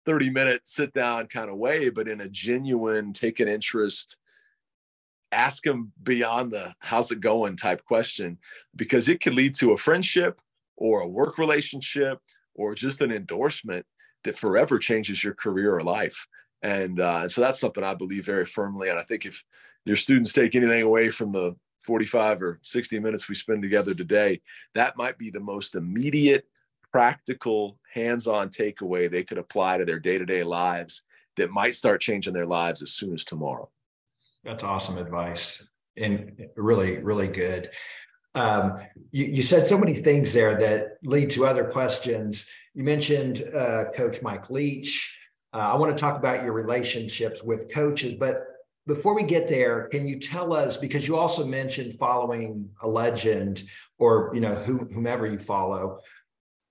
[0.07, 4.17] 30 minute sit down kind of way, but in a genuine take an interest,
[5.33, 8.39] ask them beyond the how's it going type question,
[8.77, 10.41] because it could lead to a friendship
[10.77, 12.21] or a work relationship
[12.55, 13.85] or just an endorsement
[14.25, 16.27] that forever changes your career or life.
[16.63, 18.89] And, uh, and so that's something I believe very firmly.
[18.89, 19.45] And I think if
[19.85, 24.41] your students take anything away from the 45 or 60 minutes we spend together today,
[24.75, 26.45] that might be the most immediate,
[26.93, 31.03] practical, hands on takeaway they could apply to their day to day lives
[31.37, 33.69] that might start changing their lives as soon as tomorrow.
[34.45, 37.71] That's awesome advice and really, really good.
[38.35, 38.79] Um,
[39.11, 42.49] you, you, said so many things there that lead to other questions.
[42.75, 45.19] You mentioned uh, Coach Mike Leach.
[45.53, 48.45] Uh, I want to talk about your relationships with coaches, but
[48.89, 53.63] before we get there, can you tell us because you also mentioned following a legend
[53.99, 56.01] or you know whomever you follow,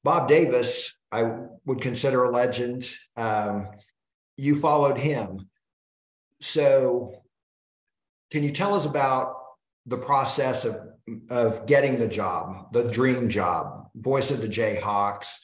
[0.03, 1.31] Bob Davis, I
[1.65, 2.91] would consider a legend.
[3.15, 3.67] Um,
[4.35, 5.47] you followed him,
[6.41, 7.21] so
[8.31, 9.35] can you tell us about
[9.85, 10.79] the process of
[11.29, 15.37] of getting the job, the dream job, voice of the Jayhawks?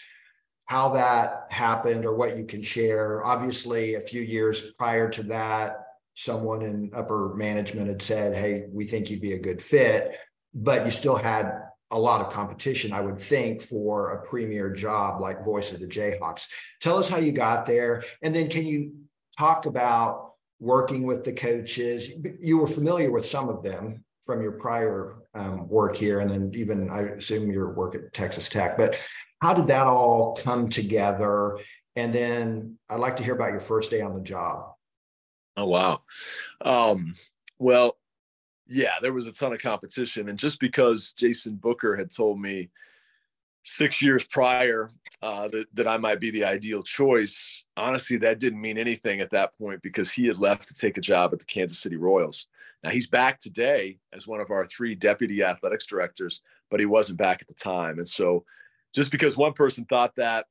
[0.65, 3.23] how that happened or what you can share.
[3.23, 5.82] Obviously, a few years prior to that,
[6.13, 10.17] someone in upper management had said, Hey, we think you'd be a good fit,
[10.53, 11.51] but you still had
[11.91, 15.87] a lot of competition, I would think, for a premier job like Voice of the
[15.87, 16.47] Jayhawks.
[16.81, 18.03] Tell us how you got there.
[18.21, 18.93] And then can you
[19.37, 22.09] talk about working with the coaches?
[22.39, 26.51] You were familiar with some of them from your prior um, work here, and then
[26.55, 28.77] even I assume your work at Texas Tech.
[28.77, 28.97] But
[29.41, 31.59] how did that all come together?
[31.95, 34.72] And then I'd like to hear about your first day on the job.
[35.55, 35.99] Oh wow.
[36.61, 37.15] Um,
[37.59, 37.97] well,
[38.67, 42.69] yeah, there was a ton of competition, and just because Jason Booker had told me
[43.63, 44.89] six years prior
[45.21, 47.63] uh, that, that I might be the ideal choice.
[47.77, 51.01] Honestly, that didn't mean anything at that point because he had left to take a
[51.01, 52.47] job at the Kansas City Royals.
[52.83, 57.17] Now he's back today as one of our three deputy athletics directors, but he wasn't
[57.17, 57.97] back at the time.
[57.97, 58.43] And so
[58.93, 60.45] just because one person thought that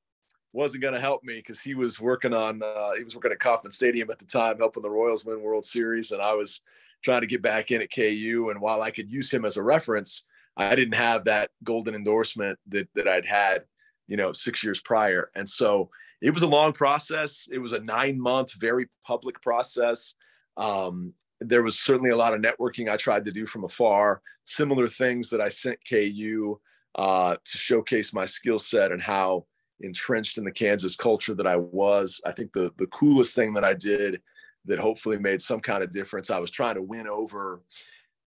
[0.52, 3.40] wasn't going to help me because he was working on uh, he was working at
[3.40, 6.60] Kauffman Stadium at the time, helping the Royals win World Series, and I was
[7.02, 8.48] trying to get back in at KU.
[8.50, 10.24] And while I could use him as a reference,
[10.56, 13.64] I didn't have that golden endorsement that that I'd had,
[14.06, 15.30] you know, six years prior.
[15.34, 17.48] And so it was a long process.
[17.50, 20.14] It was a nine month, very public process.
[20.56, 24.86] Um, there was certainly a lot of networking I tried to do from afar, similar
[24.86, 26.60] things that I sent KU
[26.94, 29.46] uh, to showcase my skill set and how
[29.82, 32.20] entrenched in the Kansas culture that I was.
[32.24, 34.20] I think the the coolest thing that I did
[34.64, 36.30] that hopefully made some kind of difference.
[36.30, 37.62] I was trying to win over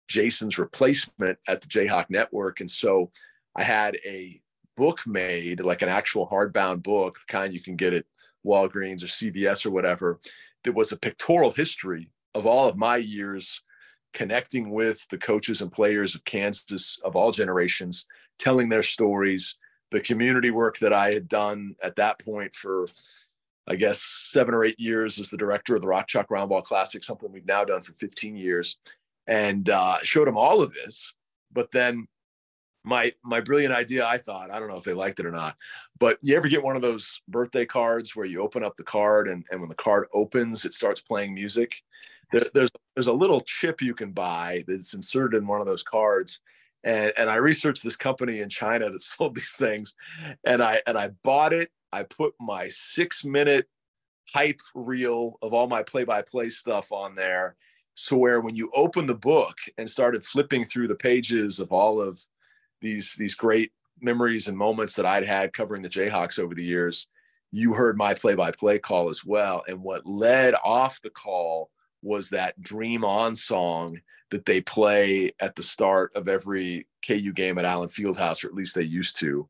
[0.08, 3.10] Jason's replacement at the Jayhawk Network, and so
[3.54, 4.40] I had a
[4.76, 8.06] book made, like an actual hardbound book, the kind you can get at
[8.44, 10.18] Walgreens or CVS or whatever,
[10.64, 13.62] that was a pictorial history of all of my years
[14.12, 18.06] connecting with the coaches and players of Kansas of all generations,
[18.38, 19.56] telling their stories,
[19.92, 22.88] the community work that I had done at that point for,
[23.68, 24.00] I guess,
[24.32, 27.46] seven or eight years as the director of the Rock Chalk Roundball Classic, something we've
[27.46, 28.78] now done for 15 years,
[29.28, 31.12] and uh, showed them all of this.
[31.52, 32.08] But then
[32.84, 35.56] my my brilliant idea, I thought, I don't know if they liked it or not,
[36.00, 39.28] but you ever get one of those birthday cards where you open up the card
[39.28, 41.76] and, and when the card opens, it starts playing music?
[42.32, 45.82] There, there's there's a little chip you can buy that's inserted in one of those
[45.82, 46.40] cards
[46.84, 49.94] and and I researched this company in China that sold these things,
[50.44, 51.70] and I and I bought it.
[51.92, 53.68] I put my six minute
[54.32, 57.56] hype reel of all my play by play stuff on there,
[57.94, 62.00] so where when you open the book and started flipping through the pages of all
[62.00, 62.20] of
[62.80, 67.08] these these great memories and moments that I'd had covering the Jayhawks over the years,
[67.52, 69.62] you heard my play by play call as well.
[69.68, 71.70] And what led off the call
[72.02, 77.58] was that Dream On song that they play at the start of every KU game
[77.58, 79.48] at Allen Fieldhouse, or at least they used to.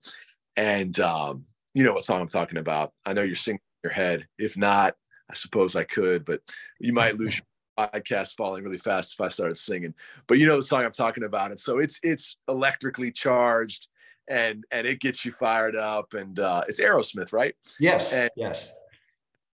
[0.56, 2.92] And um, you know what song I'm talking about.
[3.06, 4.26] I know you're singing in your head.
[4.38, 4.94] If not,
[5.30, 6.40] I suppose I could, but
[6.78, 9.94] you might lose your podcast falling really fast if I started singing.
[10.26, 11.50] But you know the song I'm talking about.
[11.50, 13.88] And so it's it's electrically charged
[14.28, 16.12] and and it gets you fired up.
[16.14, 17.54] And uh it's Aerosmith, right?
[17.80, 18.12] Yes.
[18.12, 18.70] And, yes.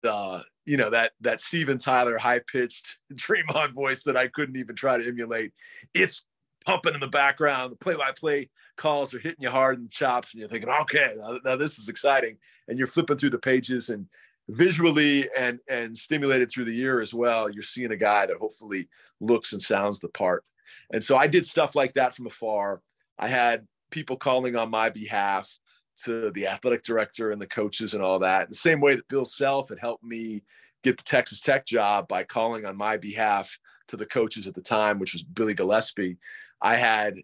[0.05, 4.57] Uh, you know that that Steven Tyler high pitched Dream On voice that I couldn't
[4.57, 5.53] even try to emulate.
[5.95, 6.27] It's
[6.65, 7.73] pumping in the background.
[7.73, 10.71] The play by play calls are hitting you hard in the chops, and you're thinking,
[10.71, 12.37] okay, now, now, this is exciting.
[12.69, 14.07] And you're flipping through the pages and
[14.49, 17.51] visually and and stimulated through the year as well.
[17.51, 18.89] You're seeing a guy that hopefully
[19.21, 20.45] looks and sounds the part.
[20.93, 22.81] And so I did stuff like that from afar.
[23.19, 25.59] I had people calling on my behalf
[26.05, 28.49] to the athletic director and the coaches and all that.
[28.49, 30.43] the same way that Bill Self had helped me
[30.83, 34.63] get the Texas Tech job by calling on my behalf to the coaches at the
[34.63, 36.17] time, which was Billy Gillispie.
[36.61, 37.17] I had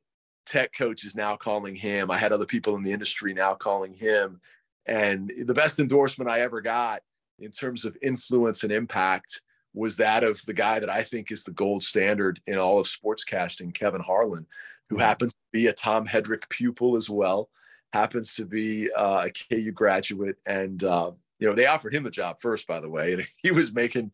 [0.47, 2.11] tech coaches now calling him.
[2.11, 4.41] I had other people in the industry now calling him.
[4.87, 7.03] And the best endorsement I ever got
[7.39, 11.45] in terms of influence and impact was that of the guy that I think is
[11.45, 14.47] the gold standard in all of sportscasting, Kevin Harlan,
[14.89, 15.05] who mm-hmm.
[15.05, 17.49] happens to be a Tom Hedrick pupil as well
[17.93, 22.11] happens to be uh, a KU graduate, and uh, you know they offered him the
[22.11, 24.13] job first, by the way, and he was making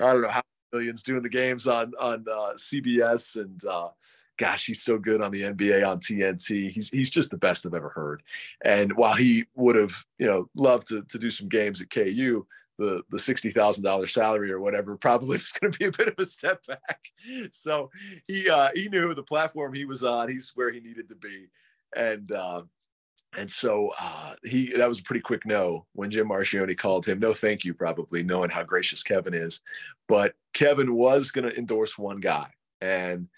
[0.00, 3.88] I don't know how millions doing the games on on uh, CBS, and uh,
[4.36, 6.70] gosh, he's so good on the NBA on TNT.
[6.70, 8.22] He's he's just the best I've ever heard.
[8.64, 12.46] And while he would have you know loved to to do some games at KU,
[12.78, 16.08] the the sixty thousand dollars salary or whatever probably was going to be a bit
[16.08, 17.00] of a step back.
[17.50, 17.90] So
[18.26, 20.28] he uh, he knew the platform he was on.
[20.28, 21.48] He's where he needed to be,
[21.96, 22.62] and uh,
[23.36, 27.18] and so uh, he that was a pretty quick no when Jim Marchiony called him.
[27.18, 29.62] No, thank you, probably knowing how gracious Kevin is.
[30.08, 32.48] But Kevin was going to endorse one guy,
[32.80, 33.28] and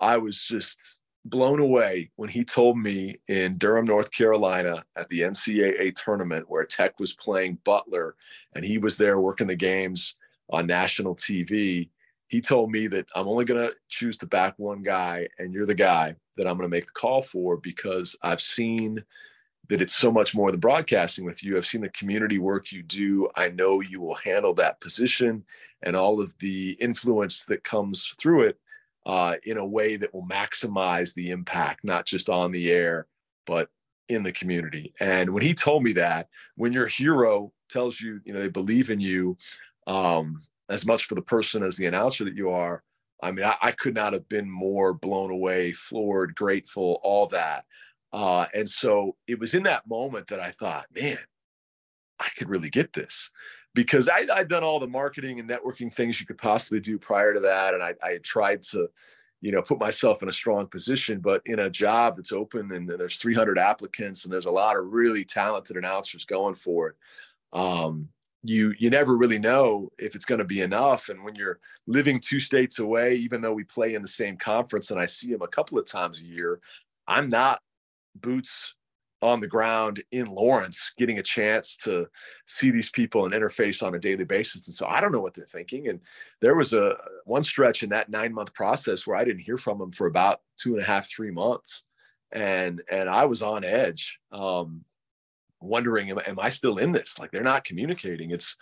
[0.00, 5.20] I was just blown away when he told me in Durham, North Carolina, at the
[5.20, 8.14] NCAA tournament where Tech was playing Butler,
[8.54, 10.16] and he was there working the games
[10.50, 11.90] on national TV.
[12.28, 15.66] He told me that I'm only going to choose to back one guy, and you're
[15.66, 19.02] the guy that I'm going to make the call for because I've seen
[19.68, 21.56] that it's so much more than broadcasting with you.
[21.56, 23.28] I've seen the community work you do.
[23.36, 25.44] I know you will handle that position
[25.82, 28.58] and all of the influence that comes through it
[29.06, 33.06] uh, in a way that will maximize the impact, not just on the air,
[33.46, 33.68] but
[34.08, 34.94] in the community.
[35.00, 38.90] And when he told me that, when your hero tells you, you know, they believe
[38.90, 39.36] in you
[39.86, 42.82] um, as much for the person as the announcer that you are,
[43.22, 47.64] I mean, I, I could not have been more blown away, floored, grateful, all that.
[48.12, 51.18] Uh, and so it was in that moment that I thought, man,
[52.20, 53.30] I could really get this
[53.74, 57.34] because I, had done all the marketing and networking things you could possibly do prior
[57.34, 57.74] to that.
[57.74, 58.88] And I, I had tried to,
[59.40, 62.88] you know, put myself in a strong position, but in a job that's open and
[62.88, 66.96] there's 300 applicants and there's a lot of really talented announcers going for it.
[67.52, 68.08] Um,
[68.42, 72.20] you you never really know if it's going to be enough and when you're living
[72.20, 75.42] two states away even though we play in the same conference and i see him
[75.42, 76.60] a couple of times a year
[77.08, 77.60] i'm not
[78.14, 78.74] boots
[79.20, 82.06] on the ground in Lawrence, getting a chance to
[82.46, 84.68] see these people and interface on a daily basis.
[84.68, 85.88] And so I don't know what they're thinking.
[85.88, 86.00] And
[86.40, 89.78] there was a one stretch in that nine month process where I didn't hear from
[89.78, 91.82] them for about two and a half, three months.
[92.30, 94.84] And and I was on edge, um,
[95.60, 97.18] wondering, am, am I still in this?
[97.18, 98.30] Like they're not communicating.
[98.30, 98.56] It's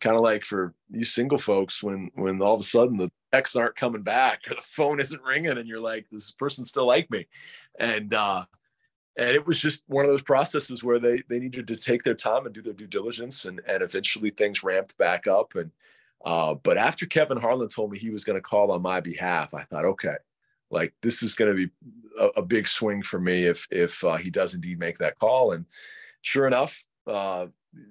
[0.00, 3.56] kind of like for you single folks when when all of a sudden the texts
[3.56, 7.10] aren't coming back or the phone isn't ringing and you're like, this person still like
[7.10, 7.26] me.
[7.78, 8.44] And uh
[9.20, 12.14] and it was just one of those processes where they they needed to take their
[12.14, 15.70] time and do their due diligence and and eventually things ramped back up and
[16.24, 19.54] uh, but after kevin harlan told me he was going to call on my behalf
[19.54, 20.16] i thought okay
[20.70, 21.72] like this is going to be
[22.18, 25.52] a, a, big swing for me if if uh, he does indeed make that call
[25.52, 25.64] and
[26.22, 27.46] sure enough uh,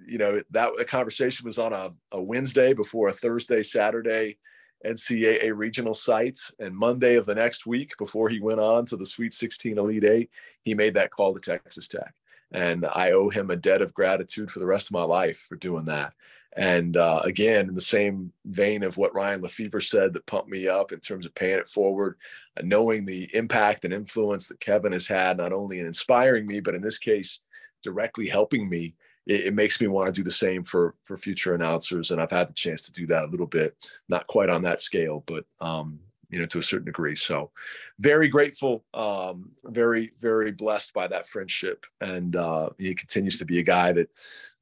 [0.06, 4.38] you know that conversation was on a, a wednesday before a thursday saturday
[4.86, 6.54] NCAA regional sites.
[6.60, 10.04] And Monday of the next week, before he went on to the Sweet 16 Elite
[10.04, 10.30] Eight,
[10.64, 12.14] he made that call to Texas Tech.
[12.52, 15.56] And I owe him a debt of gratitude for the rest of my life for
[15.56, 16.14] doing that.
[16.58, 20.68] And uh, again, in the same vein of what Ryan Lefebvre said that pumped me
[20.68, 22.18] up in terms of paying it forward,
[22.58, 26.60] uh, knowing the impact and influence that Kevin has had, not only in inspiring me,
[26.60, 27.40] but in this case,
[27.84, 28.96] directly helping me
[29.28, 32.12] it, it, makes me want to do the same for for future announcers.
[32.12, 33.76] And i've had the chance to do that a little bit
[34.10, 36.00] not quite on that scale but um
[36.30, 37.16] you know to a certain degree.
[37.16, 37.52] So
[38.00, 41.86] very grateful um very very blessed by that friendship.
[42.02, 44.10] And uh he continues to be a guy that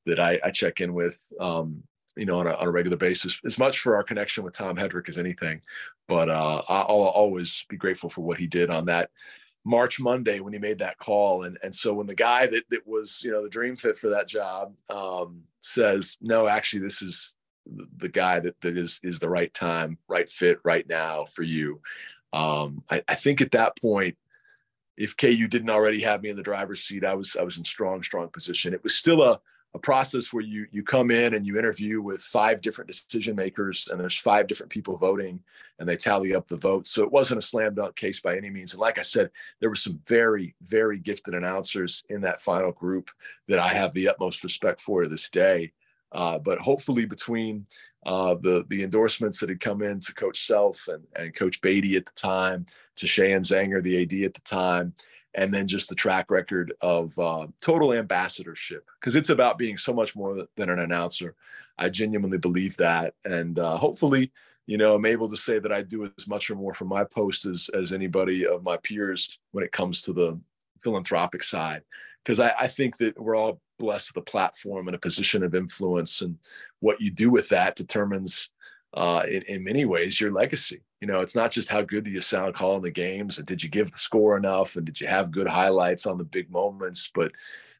[0.05, 1.84] that i, I check in with um
[2.15, 3.39] you know on a, on a regular basis.
[3.45, 5.61] As much for our connection with tom hedrick as anything
[6.07, 9.11] but uh i'll always be grateful for what he did on that
[9.68, 11.43] March Monday when he made that call.
[11.43, 14.09] And, and so when the guy that, that was, you know, the dream fit for
[14.09, 17.36] that job um, says, no, actually, this is
[17.97, 21.82] the guy that, that is, is the right time, right fit right now for you.
[22.32, 24.18] Um, I, I think at that point,
[24.95, 27.65] if KU didn't already have me in the driver's seat, I was, I was in
[27.65, 28.74] strong, strong position.
[28.74, 29.41] It was still a,
[29.78, 33.88] a process where you you come in and you interview with five different decision makers
[33.89, 35.39] and there's five different people voting
[35.80, 36.89] and they tally up the votes.
[36.89, 38.73] So it wasn't a slam dunk case by any means.
[38.73, 43.11] And like i said there were some very very gifted announcers in that final group
[43.47, 45.71] that i have the utmost respect for to this day.
[46.13, 47.65] Uh, but hopefully between
[48.05, 51.97] uh, the the endorsements that had come in to coach self and, and coach beaty
[51.97, 52.65] at the time
[52.95, 54.93] to Sheahon Zenger the ad at the time
[55.38, 59.93] and then just the track record of uh, total ambassadorship because it's about being so
[59.93, 61.35] much more than an announcer.
[61.77, 64.31] I genuinely believe that, and uh, hopefully,
[64.65, 67.03] you know, I'm able to say that I do as much or more for my
[67.03, 70.39] post as as anybody of my peers when it comes to the
[70.79, 71.83] philanthropic side,
[72.25, 75.53] because I, I think that we're all blessed with a platform and a position of
[75.53, 76.35] influence, and
[76.79, 78.49] what you do with that determines
[78.93, 80.81] uh, in, in many ways your legacy.
[81.01, 83.61] You know, it's not just how good do you sound calling the games and did
[83.61, 87.11] you give the score enough and did you have good highlights on the big moments,
[87.13, 87.31] but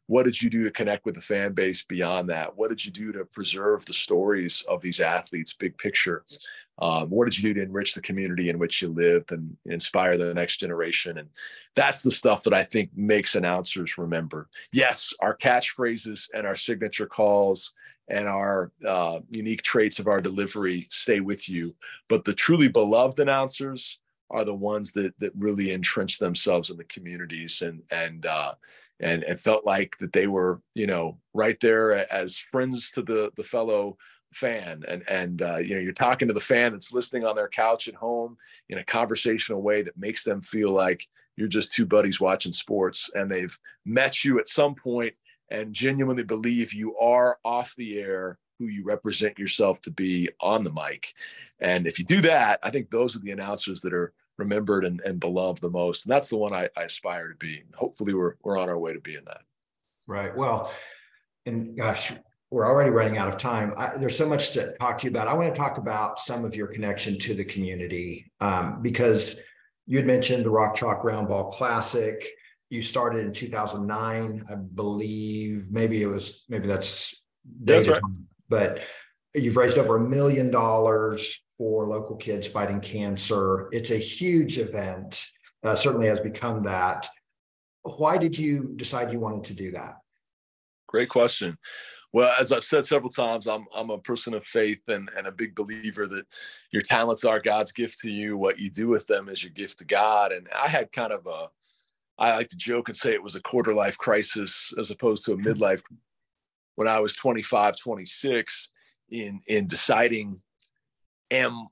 [0.06, 2.56] what did you do to connect with the fan base beyond that?
[2.56, 6.24] What did you do to preserve the stories of these athletes, big picture?
[6.78, 10.16] Um, what did you do to enrich the community in which you lived and inspire
[10.16, 11.18] the next generation?
[11.18, 11.28] And
[11.76, 14.48] that's the stuff that I think makes announcers remember.
[14.72, 17.74] Yes, our catchphrases and our signature calls
[18.08, 21.74] and our uh, unique traits of our delivery stay with you.
[22.08, 23.98] But the truly beloved announcers
[24.30, 28.54] are the ones that that really entrench themselves in the communities and and uh,
[29.00, 33.32] and and felt like that they were you know right there as friends to the
[33.36, 33.96] the fellow
[34.32, 37.48] fan and and uh, you know you're talking to the fan that's listening on their
[37.48, 38.36] couch at home
[38.68, 41.06] in a conversational way that makes them feel like
[41.36, 45.14] you're just two buddies watching sports and they've met you at some point
[45.50, 50.64] and genuinely believe you are off the air who you represent yourself to be on
[50.64, 51.14] the mic.
[51.60, 55.00] And if you do that, I think those are the announcers that are remembered and,
[55.00, 56.04] and beloved the most.
[56.04, 57.62] And that's the one I, I aspire to be.
[57.74, 59.42] Hopefully we're, we're on our way to being that.
[60.06, 60.36] Right.
[60.36, 60.72] Well,
[61.46, 62.12] and gosh,
[62.50, 63.74] we're already running out of time.
[63.76, 65.28] I, there's so much to talk to you about.
[65.28, 69.36] I want to talk about some of your connection to the community um, because
[69.86, 72.24] you had mentioned the Rock Chalk Roundball Classic
[72.70, 77.22] you started in 2009 i believe maybe it was maybe that's
[77.64, 78.02] that's right.
[78.48, 78.82] but
[79.34, 85.24] you've raised over a million dollars for local kids fighting cancer it's a huge event
[85.64, 87.08] uh, certainly has become that
[87.96, 89.98] why did you decide you wanted to do that?
[90.86, 91.56] Great question.
[92.12, 95.32] Well, as I've said several times, I'm I'm a person of faith and, and a
[95.32, 96.24] big believer that
[96.72, 98.38] your talents are God's gift to you.
[98.38, 100.32] What you do with them is your gift to God.
[100.32, 101.48] And I had kind of a
[102.18, 105.32] I like to joke and say it was a quarter life crisis as opposed to
[105.32, 105.46] a hmm.
[105.46, 105.82] midlife
[106.74, 108.70] when I was 25, 26
[109.10, 110.40] in in deciding
[111.30, 111.66] am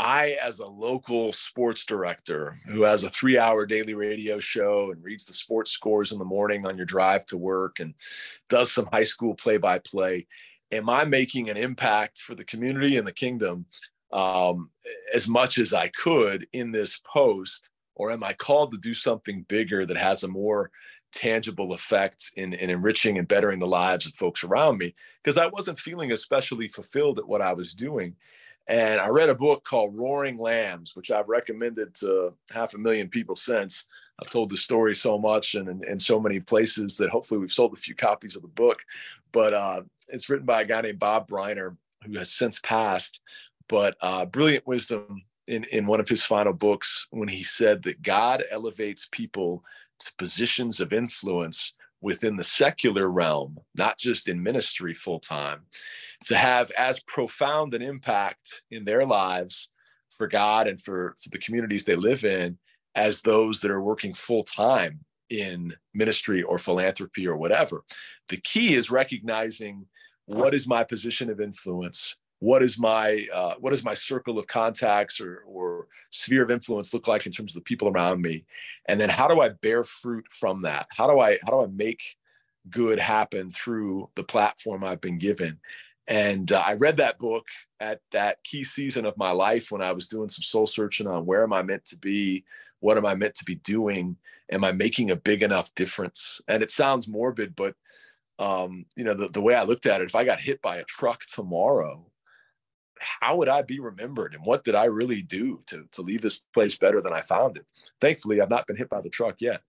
[0.00, 5.02] I, as a local sports director who has a three hour daily radio show and
[5.02, 7.94] reads the sports scores in the morning on your drive to work and
[8.48, 10.26] does some high school play by play,
[10.70, 13.66] am I making an impact for the community and the kingdom
[14.12, 14.70] um,
[15.14, 17.70] as much as I could in this post?
[17.98, 20.70] Or am I called to do something bigger that has a more
[21.12, 24.94] tangible effect in, in enriching and bettering the lives of folks around me?
[25.22, 28.16] Because I wasn't feeling especially fulfilled at what I was doing.
[28.68, 33.08] And I read a book called Roaring Lambs, which I've recommended to half a million
[33.08, 33.84] people since.
[34.20, 37.72] I've told the story so much and in, so many places that hopefully we've sold
[37.72, 38.84] a few copies of the book.
[39.32, 43.20] But uh, it's written by a guy named Bob Briner, who has since passed.
[43.68, 48.02] But uh, brilliant wisdom in, in one of his final books when he said that
[48.02, 49.64] God elevates people
[49.98, 55.62] to positions of influence within the secular realm, not just in ministry full time,
[56.26, 59.70] to have as profound an impact in their lives
[60.16, 62.56] for God and for, for the communities they live in
[62.94, 67.84] as those that are working full time in ministry or philanthropy or whatever.
[68.28, 69.86] The key is recognizing
[70.26, 74.46] what is my position of influence what is my uh, what does my circle of
[74.46, 78.44] contacts or, or sphere of influence look like in terms of the people around me?
[78.86, 80.86] And then how do i bear fruit from that?
[80.96, 82.16] How do i how do i make
[82.70, 85.58] good happen through the platform i've been given?
[86.06, 87.46] And uh, i read that book
[87.80, 91.26] at that key season of my life when i was doing some soul searching on
[91.26, 92.44] where am i meant to be?
[92.80, 94.16] What am i meant to be doing?
[94.52, 96.40] Am i making a big enough difference?
[96.46, 97.74] And it sounds morbid but
[98.40, 100.76] um, you know the, the way i looked at it if i got hit by
[100.76, 102.06] a truck tomorrow
[103.00, 106.40] how would I be remembered and what did I really do to, to leave this
[106.54, 107.66] place better than I found it?
[108.00, 109.62] Thankfully, I've not been hit by the truck yet,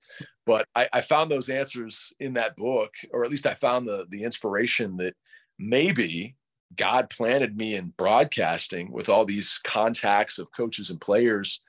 [0.46, 4.06] but I, I found those answers in that book, or at least I found the,
[4.10, 5.16] the inspiration that
[5.58, 6.36] maybe
[6.76, 11.62] God planted me in broadcasting with all these contacts of coaches and players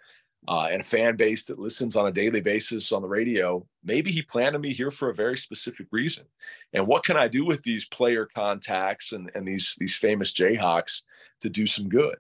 [0.48, 3.64] uh, and a fan base that listens on a daily basis on the radio.
[3.84, 6.24] Maybe he planted me here for a very specific reason.
[6.72, 11.02] And what can I do with these player contacts and, and these, these famous Jayhawks
[11.40, 12.16] to do some good.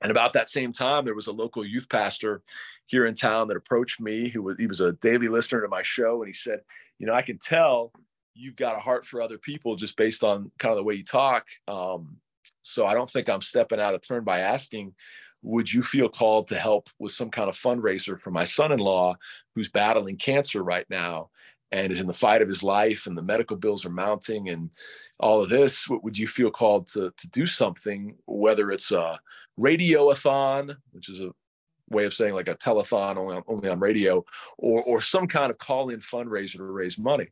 [0.00, 2.42] And about that same time, there was a local youth pastor
[2.86, 4.28] here in town that approached me.
[4.28, 6.60] Who was he was a daily listener to my show, and he said,
[6.98, 7.92] "You know, I can tell
[8.34, 11.04] you've got a heart for other people just based on kind of the way you
[11.04, 11.48] talk.
[11.66, 12.18] Um,
[12.62, 14.94] so I don't think I'm stepping out of turn by asking."
[15.42, 18.80] Would you feel called to help with some kind of fundraiser for my son in
[18.80, 19.14] law
[19.54, 21.30] who's battling cancer right now?
[21.72, 24.70] And is in the fight of his life and the medical bills are mounting and
[25.20, 29.18] all of this would you feel called to, to do something whether it's a
[29.58, 31.30] radioathon which is a
[31.90, 34.24] way of saying like a telethon only on, only on radio
[34.58, 37.28] or, or some kind of call-in fundraiser to raise money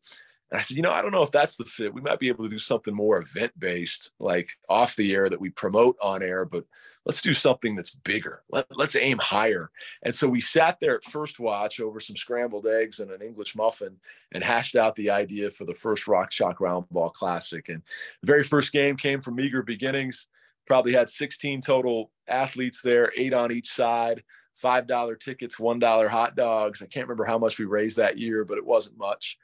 [0.55, 1.93] I said, you know, I don't know if that's the fit.
[1.93, 5.41] We might be able to do something more event based, like off the air that
[5.41, 6.65] we promote on air, but
[7.05, 8.43] let's do something that's bigger.
[8.51, 9.71] Let, let's aim higher.
[10.03, 13.57] And so we sat there at first watch over some scrambled eggs and an English
[13.57, 13.97] muffin
[14.33, 17.69] and hashed out the idea for the first Rock Chalk Roundball Classic.
[17.69, 17.83] And
[18.21, 20.29] the very first game came from meager beginnings,
[20.67, 24.23] probably had 16 total athletes there, eight on each side.
[24.63, 26.81] $5 tickets, $1 hot dogs.
[26.81, 29.37] I can't remember how much we raised that year, but it wasn't much.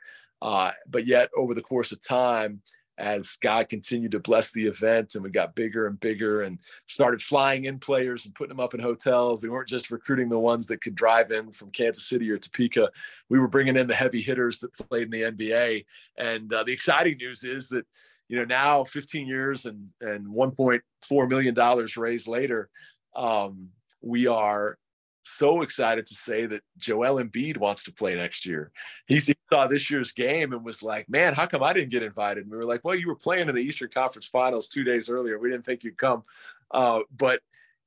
[0.42, 2.62] Uh, but yet, over the course of time,
[3.00, 7.22] as God continued to bless the event and we got bigger and bigger and started
[7.22, 9.42] flying in players and putting them up in hotels.
[9.42, 12.90] We weren't just recruiting the ones that could drive in from Kansas City or Topeka.
[13.30, 15.86] We were bringing in the heavy hitters that played in the NBA.
[16.18, 17.86] And uh, the exciting news is that,
[18.28, 22.68] you know, now 15 years and, and $1.4 million raised later,
[23.16, 23.70] um,
[24.02, 24.78] we are
[25.22, 28.72] so excited to say that Joel Embiid wants to play next year.
[29.06, 32.44] He saw this year's game and was like, "Man, how come I didn't get invited?"
[32.44, 35.08] And we were like, "Well, you were playing in the Eastern Conference Finals two days
[35.08, 35.38] earlier.
[35.38, 36.22] We didn't think you'd come."
[36.70, 37.40] Uh, but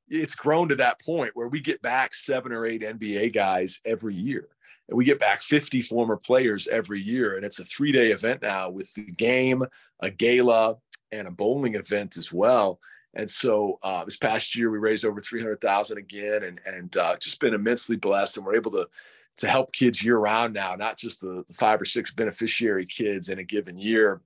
[0.10, 4.16] it's grown to that point where we get back seven or eight NBA guys every
[4.16, 4.50] year.
[4.90, 7.36] And we get back 50 former players every year.
[7.36, 9.64] And it's a three day event now with the game,
[10.02, 10.78] a gala,
[11.12, 12.80] and a bowling event as well.
[13.16, 17.40] And so uh, this past year, we raised over 300,000 again, and and uh, just
[17.40, 18.38] been immensely blessed.
[18.38, 18.88] And we're able to
[19.38, 23.30] to help kids year round now, not just the, the five or six beneficiary kids
[23.30, 24.22] in a given year,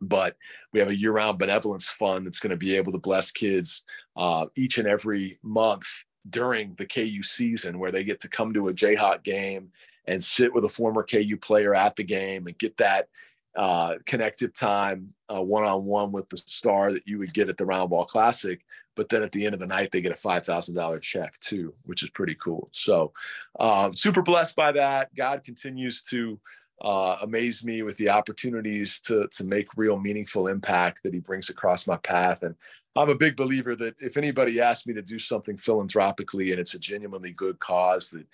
[0.00, 0.36] but
[0.72, 3.84] we have a year round benevolence fund that's going to be able to bless kids
[4.16, 8.68] uh, each and every month during the KU season, where they get to come to
[8.68, 9.70] a Jayhawk game
[10.06, 13.08] and sit with a former KU player at the game and get that
[13.56, 17.64] uh, connective time one on one with the star that you would get at the
[17.64, 18.60] Roundball Classic.
[18.96, 21.38] But then at the end of the night, they get a five thousand dollar check
[21.40, 22.68] too, which is pretty cool.
[22.72, 23.12] So
[23.58, 25.14] um, super blessed by that.
[25.14, 26.38] God continues to
[26.84, 31.48] uh, amaze me with the opportunities to to make real meaningful impact that He brings
[31.48, 32.42] across my path.
[32.42, 32.54] And
[32.94, 36.74] I'm a big believer that if anybody asks me to do something philanthropically and it's
[36.74, 38.26] a genuinely good cause, that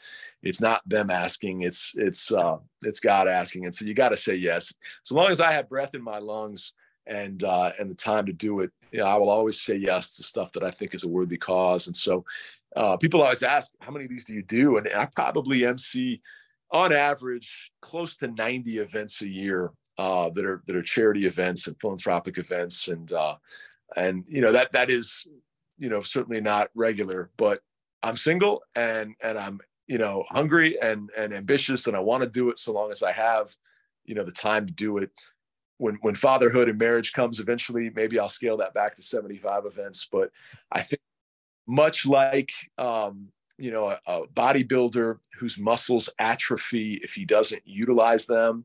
[0.42, 4.16] it's not them asking, it's it's uh, it's God asking, and so you got to
[4.16, 4.74] say yes.
[5.04, 6.72] So long as I have breath in my lungs
[7.06, 10.16] and uh, and the time to do it, you know, I will always say yes
[10.16, 11.86] to stuff that I think is a worthy cause.
[11.86, 12.24] And so
[12.74, 14.76] uh, people always ask, how many of these do you do?
[14.76, 16.20] And I probably MC
[16.72, 21.66] on average close to 90 events a year uh, that are that are charity events
[21.66, 23.34] and philanthropic events and uh,
[23.96, 25.26] and you know that that is
[25.78, 27.60] you know certainly not regular but
[28.02, 29.58] i'm single and and i'm
[29.88, 33.02] you know hungry and and ambitious and i want to do it so long as
[33.02, 33.54] i have
[34.04, 35.10] you know the time to do it.
[35.78, 40.08] When when fatherhood and marriage comes eventually maybe i'll scale that back to 75 events
[40.12, 40.30] but
[40.70, 41.00] i think
[41.66, 43.28] much like um,
[43.60, 48.64] you know a, a bodybuilder whose muscles atrophy if he doesn't utilize them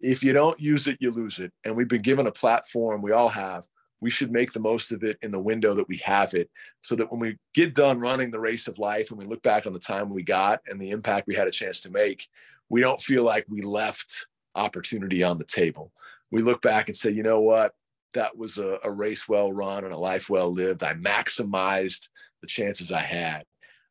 [0.00, 3.12] if you don't use it you lose it and we've been given a platform we
[3.12, 3.66] all have
[4.00, 6.96] we should make the most of it in the window that we have it so
[6.96, 9.72] that when we get done running the race of life and we look back on
[9.72, 12.26] the time we got and the impact we had a chance to make,
[12.68, 15.92] we don't feel like we left opportunity on the table.
[16.30, 17.74] We look back and say, you know what?
[18.14, 20.82] That was a, a race well run and a life well lived.
[20.82, 22.08] I maximized
[22.40, 23.44] the chances I had.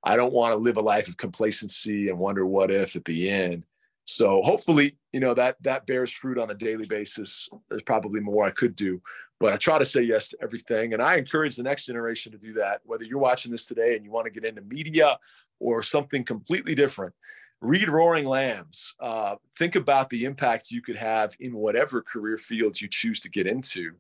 [0.04, 3.30] I don't want to live a life of complacency and wonder what if at the
[3.30, 3.64] end.
[4.06, 7.48] So hopefully, you know, that that bears fruit on a daily basis.
[7.70, 9.02] There's probably more I could do,
[9.40, 10.94] but I try to say yes to everything.
[10.94, 12.82] And I encourage the next generation to do that.
[12.86, 15.20] Whether you're watching this today and you want to get into media
[15.60, 17.14] or something completely different,
[17.62, 18.96] read Roaring Lambs.
[19.00, 23.30] Uh, think about the impact you could have in whatever career fields you choose to
[23.30, 23.94] get into.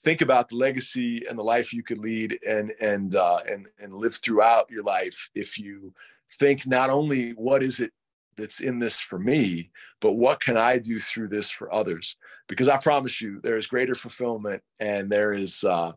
[0.00, 3.94] Think about the legacy and the life you could lead and and uh, and and
[3.94, 5.94] live throughout your life if you
[6.30, 7.92] think not only what is it
[8.36, 9.70] that's in this for me,
[10.00, 12.16] but what can I do through this for others?
[12.48, 15.92] Because I promise you, there is greater fulfillment and there is uh,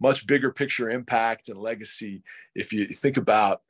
[0.00, 2.22] much bigger picture impact and legacy
[2.54, 3.62] if you think about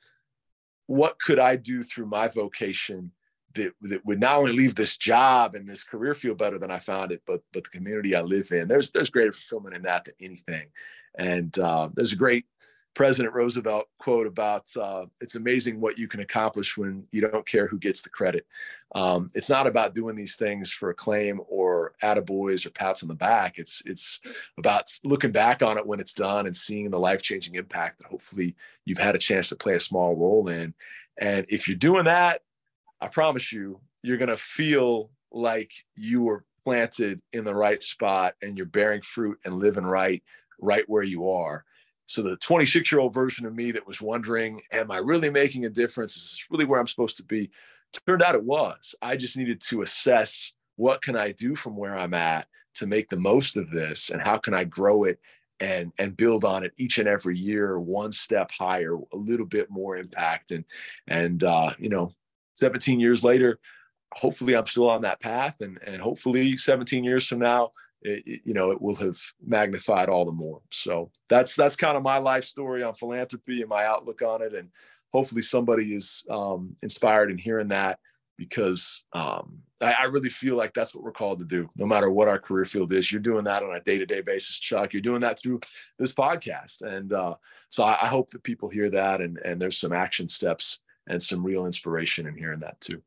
[0.86, 3.10] what could I do through my vocation
[3.54, 6.78] that, that would not only leave this job and this career feel better than I
[6.78, 8.68] found it, but but the community I live in.
[8.68, 10.68] There's there's greater fulfillment in that than anything.
[11.16, 12.44] And uh, there's a great
[12.94, 17.66] President Roosevelt quote about uh, it's amazing what you can accomplish when you don't care
[17.66, 18.46] who gets the credit.
[18.94, 23.14] Um, it's not about doing these things for acclaim or attaboys or pats on the
[23.14, 23.58] back.
[23.58, 24.20] It's it's
[24.58, 28.08] about looking back on it when it's done and seeing the life changing impact that
[28.08, 30.72] hopefully you've had a chance to play a small role in.
[31.18, 32.42] And if you're doing that,
[33.04, 38.34] I promise you, you're going to feel like you were planted in the right spot
[38.42, 40.22] and you're bearing fruit and living right
[40.60, 41.64] right where you are
[42.06, 45.64] so the 26 year old version of me that was wondering, am I really making
[45.64, 46.16] a difference?
[46.16, 47.50] Is this really where I'm supposed to be?
[48.06, 48.94] Turned out it was.
[49.00, 53.08] I just needed to assess what can I do from where I'm at to make
[53.08, 55.20] the most of this and how can I grow it
[55.60, 59.70] and and build on it each and every year one step higher a little bit
[59.70, 60.64] more impact and
[61.06, 62.12] and uh you know
[62.54, 63.58] 17 years later
[64.12, 67.72] hopefully i'm still on that path and and hopefully 17 years from now
[68.04, 70.60] it, you know, it will have magnified all the more.
[70.70, 74.54] So that's that's kind of my life story on philanthropy and my outlook on it,
[74.54, 74.68] and
[75.12, 77.98] hopefully somebody is um, inspired in hearing that
[78.36, 81.70] because um, I, I, really feel like that's what we're called to do.
[81.78, 84.22] No matter what our career field is, you're doing that on a day to day
[84.22, 84.92] basis, Chuck.
[84.92, 85.60] You're doing that through
[85.98, 87.34] this podcast, and uh,
[87.70, 91.22] so I, I hope that people hear that, and and there's some action steps and
[91.22, 93.02] some real inspiration in hearing that too.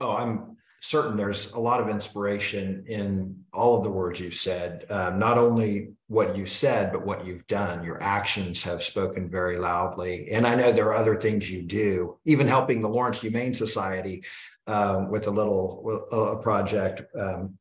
[0.00, 4.84] Oh, I'm certain there's a lot of inspiration in all of the words you've said.
[4.90, 7.82] Um, not only what you said, but what you've done.
[7.82, 10.30] Your actions have spoken very loudly.
[10.30, 14.24] And I know there are other things you do, even helping the Lawrence Humane Society
[14.66, 17.58] um, with a little a project um,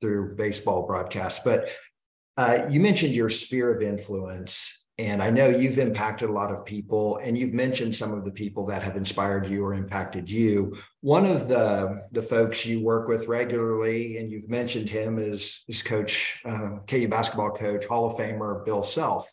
[0.00, 1.40] through baseball broadcasts.
[1.44, 1.70] But
[2.36, 6.64] uh, you mentioned your sphere of influence and I know you've impacted a lot of
[6.64, 10.78] people, and you've mentioned some of the people that have inspired you or impacted you.
[11.02, 15.82] One of the the folks you work with regularly, and you've mentioned him, is is
[15.82, 19.30] Coach uh, KU basketball coach, Hall of Famer Bill Self.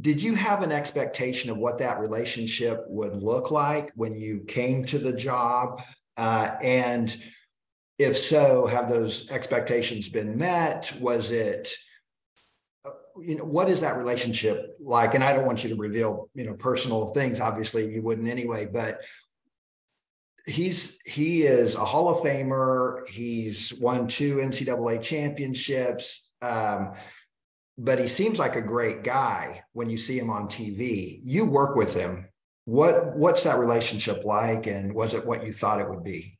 [0.00, 4.84] Did you have an expectation of what that relationship would look like when you came
[4.86, 5.82] to the job?
[6.16, 7.16] Uh, and
[7.98, 10.92] if so, have those expectations been met?
[11.00, 11.74] Was it
[13.20, 16.44] you know what is that relationship like and i don't want you to reveal you
[16.44, 19.02] know personal things obviously you wouldn't anyway but
[20.46, 23.06] he's he is a Hall of Famer.
[23.08, 26.28] He's won two NCAA championships.
[26.42, 26.92] Um,
[27.76, 31.18] but he seems like a great guy when you see him on TV.
[31.22, 32.28] You work with him.
[32.66, 36.38] What what's that relationship like, and was it what you thought it would be?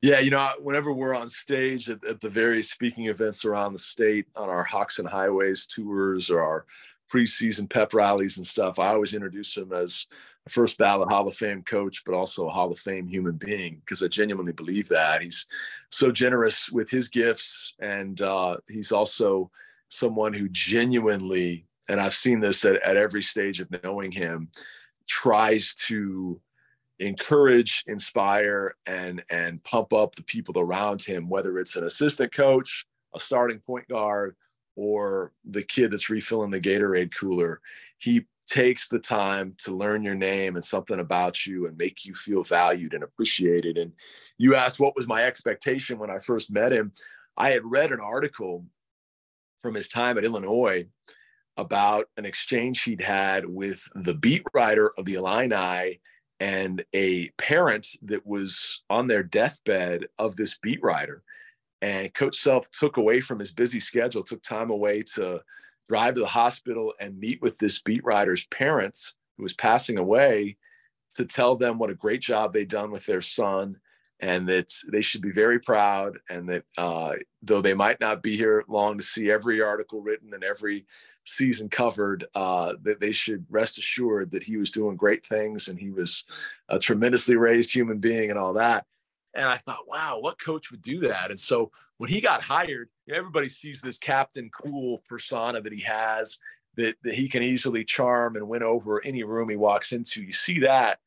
[0.00, 3.80] Yeah, you know, whenever we're on stage at, at the various speaking events around the
[3.80, 6.66] state on our Hawks and Highways tours or our
[7.12, 10.06] preseason pep rallies and stuff, I always introduce him as
[10.46, 13.80] a first ballot Hall of Fame coach, but also a Hall of Fame human being
[13.80, 15.20] because I genuinely believe that.
[15.20, 15.46] He's
[15.90, 19.50] so generous with his gifts, and uh, he's also
[19.88, 24.48] someone who genuinely, and I've seen this at, at every stage of knowing him,
[25.08, 26.40] tries to
[27.00, 32.86] encourage, inspire, and and pump up the people around him, whether it's an assistant coach,
[33.14, 34.36] a starting point guard,
[34.76, 37.60] or the kid that's refilling the Gatorade cooler.
[37.98, 42.14] He takes the time to learn your name and something about you and make you
[42.14, 43.76] feel valued and appreciated.
[43.76, 43.92] And
[44.38, 46.92] you asked what was my expectation when I first met him.
[47.36, 48.64] I had read an article
[49.58, 50.86] from his time at Illinois
[51.56, 56.00] about an exchange he'd had with the beat writer of the Illini
[56.40, 61.22] and a parent that was on their deathbed of this beat writer.
[61.82, 65.40] And Coach Self took away from his busy schedule, took time away to
[65.86, 70.56] drive to the hospital and meet with this beat writer's parents who was passing away
[71.10, 73.76] to tell them what a great job they'd done with their son
[74.20, 78.36] and that they should be very proud and that uh, though they might not be
[78.36, 80.86] here long to see every article written and every
[81.24, 85.78] season covered uh, that they should rest assured that he was doing great things and
[85.78, 86.24] he was
[86.68, 88.86] a tremendously raised human being and all that.
[89.34, 91.30] And i thought wow what coach would do that?
[91.30, 96.38] And so when he got hired everybody sees this captain cool persona that he has
[96.76, 100.22] that, that he can easily charm and win over any room he walks into.
[100.22, 100.98] You see that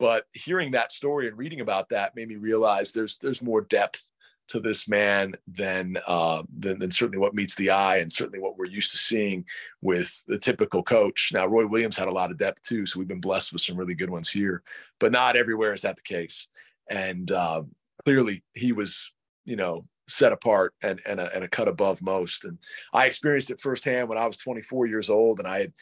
[0.00, 4.10] but hearing that story and reading about that made me realize there's there's more depth
[4.48, 8.58] to this man than, uh, than than certainly what meets the eye, and certainly what
[8.58, 9.44] we're used to seeing
[9.80, 11.30] with the typical coach.
[11.32, 13.76] Now, Roy Williams had a lot of depth too, so we've been blessed with some
[13.76, 14.64] really good ones here,
[14.98, 16.48] but not everywhere is that the case.
[16.88, 17.62] And uh,
[18.02, 19.12] clearly, he was,
[19.44, 22.44] you know, set apart and and a, and a cut above most.
[22.44, 22.58] And
[22.92, 25.72] I experienced it firsthand when I was 24 years old, and I had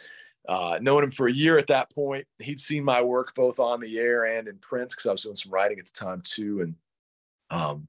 [0.49, 2.27] uh, known him for a year at that point.
[2.39, 5.37] He'd seen my work both on the air and in print because I was doing
[5.37, 6.63] some writing at the time too.
[6.63, 6.75] And
[7.51, 7.87] um,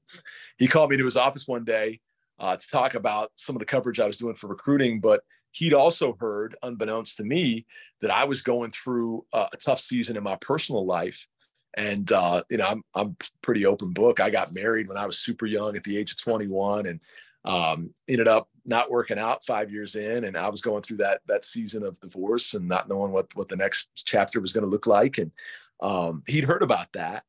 [0.58, 2.00] he called me to his office one day
[2.38, 5.00] uh, to talk about some of the coverage I was doing for recruiting.
[5.00, 7.64] But he'd also heard, unbeknownst to me,
[8.02, 11.26] that I was going through a, a tough season in my personal life.
[11.74, 14.20] And uh, you know, I'm I'm pretty open book.
[14.20, 17.00] I got married when I was super young, at the age of 21, and
[17.44, 21.20] um, ended up not working out five years in, and I was going through that
[21.26, 24.70] that season of divorce and not knowing what what the next chapter was going to
[24.70, 25.18] look like.
[25.18, 25.32] And
[25.80, 27.24] um, he'd heard about that,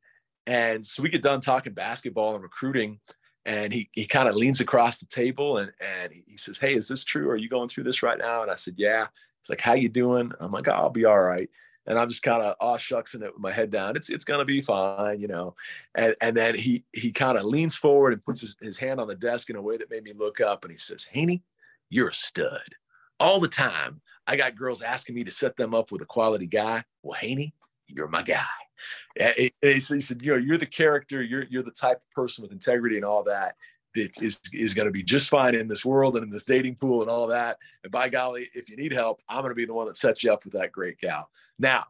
[0.45, 2.99] and so we get done talking basketball and recruiting,
[3.45, 6.87] and he he kind of leans across the table and and he says, "Hey, is
[6.87, 7.29] this true?
[7.29, 9.07] Are you going through this right now?" And I said, "Yeah."
[9.41, 11.49] He's like, "How you doing?" I'm like, "I'll be all right."
[11.91, 13.97] And I'm just kind of aw shucksing it with my head down.
[13.97, 15.55] It's it's gonna be fine, you know.
[15.93, 19.09] And and then he he kind of leans forward and puts his, his hand on
[19.09, 21.43] the desk in a way that made me look up and he says, Hanni,
[21.89, 22.61] you're a stud.
[23.19, 23.99] All the time.
[24.25, 26.85] I got girls asking me to set them up with a quality guy.
[27.03, 27.53] Well, Hanni,
[27.87, 28.45] you're my guy.
[29.19, 32.53] And he said, you know, you're the character, you're you're the type of person with
[32.53, 33.55] integrity and all that
[33.95, 36.75] that is is going to be just fine in this world and in this dating
[36.75, 37.57] pool and all that.
[37.83, 40.23] And by golly, if you need help, I'm going to be the one that sets
[40.23, 41.29] you up with that great gal.
[41.59, 41.85] Now,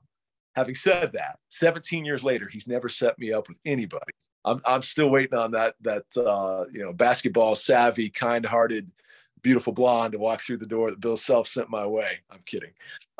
[0.55, 4.11] having said that, 17 years later, he's never set me up with anybody.
[4.43, 8.91] I'm I'm still waiting on that that uh, you know basketball savvy, kind-hearted,
[9.41, 12.19] beautiful blonde to walk through the door that Bill Self sent my way.
[12.29, 12.71] I'm kidding.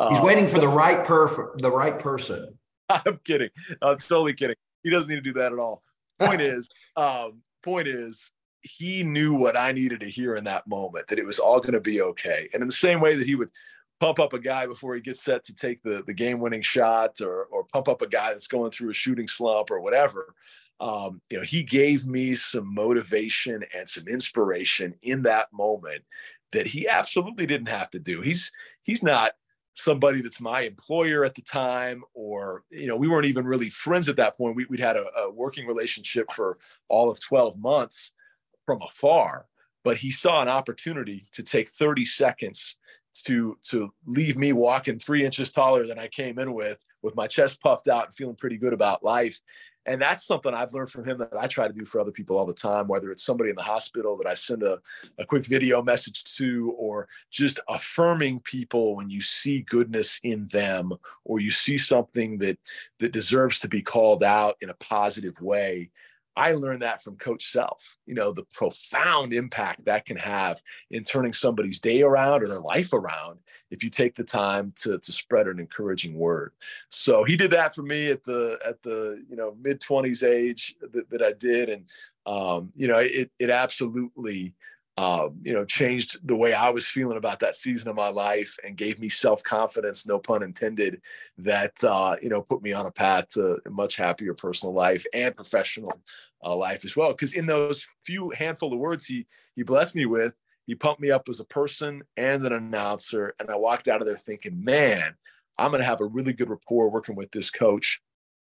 [0.10, 2.58] He's uh, waiting for the right per the right person.
[2.90, 3.50] I'm kidding.
[3.82, 4.56] I'm totally kidding.
[4.84, 5.84] He doesn't need to do that at all.
[6.20, 11.07] Point is, um, point is, he knew what I needed to hear in that moment,
[11.07, 12.49] that it was all going to be okay.
[12.53, 13.49] And in the same way that he would
[13.99, 17.22] pump up a guy before he gets set to take the, the game winning shot
[17.22, 20.34] or, or pump up a guy that's going through a shooting slump or whatever,
[20.80, 26.03] um, you know, he gave me some motivation and some inspiration in that moment
[26.51, 28.22] that he absolutely didn't have to do.
[28.22, 28.51] He's,
[28.82, 29.34] he's not
[29.76, 34.09] somebody that's my employer at the time or you know we weren't even really friends
[34.09, 36.57] at that point we, would had a, a working relationship for
[36.89, 38.12] all of 12 months
[38.66, 39.45] from afar,
[39.84, 42.76] but he saw an opportunity to take 30 seconds
[43.26, 47.28] to to leave me walking three inches taller than I came in with, with my
[47.28, 49.39] chest puffed out and feeling pretty good about life.
[49.88, 52.38] and that's something I've learned from him that I try to do for other people
[52.38, 54.80] all the time, whether it's somebody in the hospital that I send a,
[55.18, 60.93] a quick video message to, or just affirming people when you see goodness in them,
[61.26, 62.59] or you see something that
[62.99, 65.89] that deserves to be called out in a positive way.
[66.42, 71.04] I learned that from Coach Self, you know, the profound impact that can have in
[71.04, 73.38] turning somebody's day around or their life around
[73.70, 76.54] if you take the time to, to spread an encouraging word.
[76.89, 80.76] So he did that for me at the at the you know mid 20s age
[80.82, 81.70] that, that I did.
[81.70, 81.86] And
[82.26, 84.56] um, you know, it it absolutely
[84.98, 88.58] uh, you know, changed the way I was feeling about that season of my life
[88.66, 91.02] and gave me self confidence, no pun intended,
[91.38, 95.06] that, uh, you know, put me on a path to a much happier personal life
[95.14, 96.02] and professional
[96.44, 97.12] uh, life as well.
[97.12, 99.26] Because in those few handful of words he,
[99.56, 100.34] he blessed me with,
[100.68, 103.34] he pumped me up as a person and an announcer.
[103.39, 105.16] And I walked out of there thinking, man,
[105.58, 108.02] I'm going to have a really good rapport working with this coach.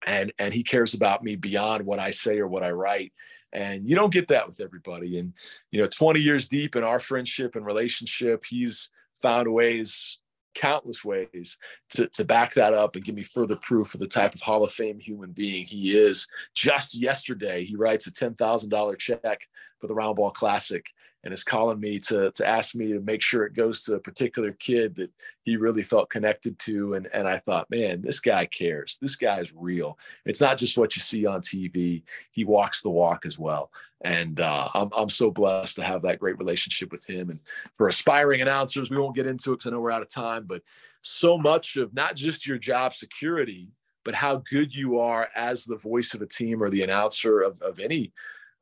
[0.06, 3.14] And, and he cares about me beyond what I say or what I write
[3.54, 5.20] and you don't get that with everybody.
[5.20, 5.34] And
[5.72, 8.90] you know 20 years deep in our friendship and relationship he's
[9.22, 10.20] found ways
[10.54, 11.58] countless ways
[11.90, 14.64] to, to back that up and give me further proof of the type of hall
[14.64, 16.28] of fame human being he is.
[16.54, 19.48] Just yesterday he writes a $10000 check
[19.84, 20.86] for the round ball classic
[21.26, 24.00] and is calling me to to ask me to make sure it goes to a
[24.00, 25.12] particular kid that
[25.42, 26.94] he really felt connected to.
[26.94, 28.98] And and I thought man this guy cares.
[29.02, 30.00] This guy is real.
[30.26, 33.72] It's not just what you see on TV he walks the walk as well.
[34.06, 37.30] And uh, I'm I'm so blessed to have that great relationship with him.
[37.30, 37.42] And
[37.74, 40.46] for aspiring announcers we won't get into it because I know we're out of time
[40.48, 40.62] but
[41.02, 43.68] so much of not just your job security
[44.06, 47.62] but how good you are as the voice of a team or the announcer of,
[47.62, 48.14] of any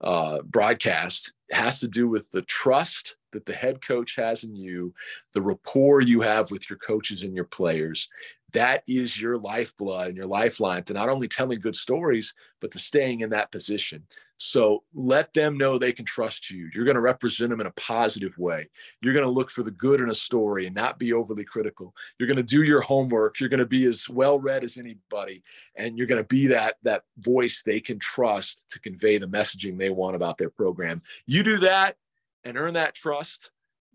[0.02, 4.94] uh, broadcast has to do with the trust that the head coach has in you,
[5.34, 8.10] the rapport you have with your coaches and your players.
[8.54, 12.80] That is your lifeblood and your lifeline to not only telling good stories, but to
[12.80, 14.04] staying in that position.
[14.38, 16.70] So let them know they can trust you.
[16.74, 18.70] You're going to represent them in a positive way.
[19.02, 21.94] You're going to look for the good in a story and not be overly critical.
[22.18, 23.40] You're going to do your homework.
[23.40, 25.44] You're going to be as well read as anybody,
[25.76, 29.78] and you're going to be that that voice they can trust to convey the messaging
[29.78, 31.04] they want about their program.
[31.28, 31.98] You do that
[32.44, 33.52] and earn that trust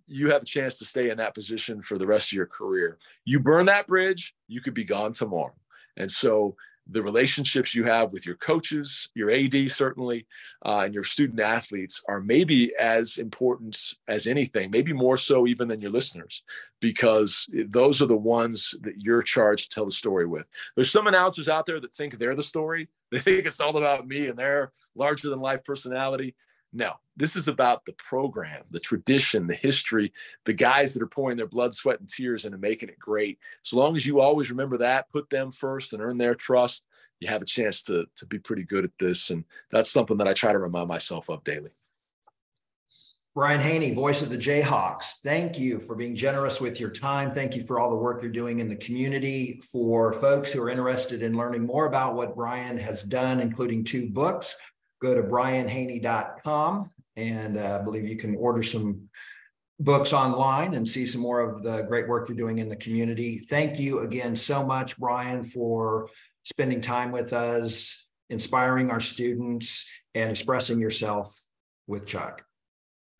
[0.07, 2.99] you have a chance to stay in that position for the rest of your career.
[3.25, 5.55] You burn that bridge, you could be gone tomorrow.
[5.97, 6.57] And so
[6.89, 10.27] the relationships you have with your coaches, your AD certainly,
[10.65, 15.67] uh, and your student athletes are maybe as important as anything, maybe more so even
[15.67, 16.45] than your listeners,
[16.81, 20.47] because those are the ones that you're charged to tell the story with.
[20.77, 22.89] There's some announcers out there that think they're the story.
[23.11, 26.35] They think it's all about me and their larger than life personality.
[26.73, 30.13] No, this is about the program, the tradition, the history,
[30.45, 33.39] the guys that are pouring their blood, sweat, and tears into making it great.
[33.63, 36.87] So long as you always remember that, put them first and earn their trust,
[37.21, 39.31] you have a chance to, to be pretty good at this.
[39.31, 41.71] And that's something that I try to remind myself of daily.
[43.35, 47.33] Brian Hanni, voice of the Jayhawks, thank you for being generous with your time.
[47.33, 49.61] Thank you for all the work you're doing in the community.
[49.71, 54.09] For folks who are interested in learning more about what Brian has done, including two
[54.09, 54.57] books,
[55.01, 59.09] go to brianhanni.com and uh, I believe you can order some
[59.81, 63.39] books online and see some more of the great work you're doing in the community.
[63.39, 66.09] Thank you again so much, Brian, for
[66.45, 71.39] spending time with us, inspiring our students, and expressing yourself
[71.87, 72.43] with Chuck.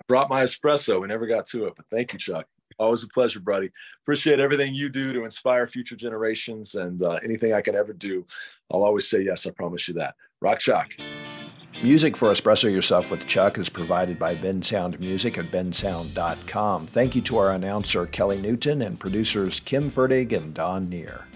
[0.01, 1.01] I brought my espresso.
[1.01, 2.47] We never got to it, but thank you, Chuck.
[2.79, 3.71] Always a pleasure, buddy.
[4.03, 8.27] Appreciate everything you do to inspire future generations and uh, anything I can ever do.
[8.71, 9.47] I'll always say yes.
[9.47, 10.15] I promise you that.
[10.43, 10.95] Rock Chalk.
[11.83, 16.87] Music for Espresso Yourself with Chuck is provided by Bensound Music at bensound.com.
[16.87, 21.27] Thank you to our announcer Kelly Newton and producers Kim Ferdig and Don Neer.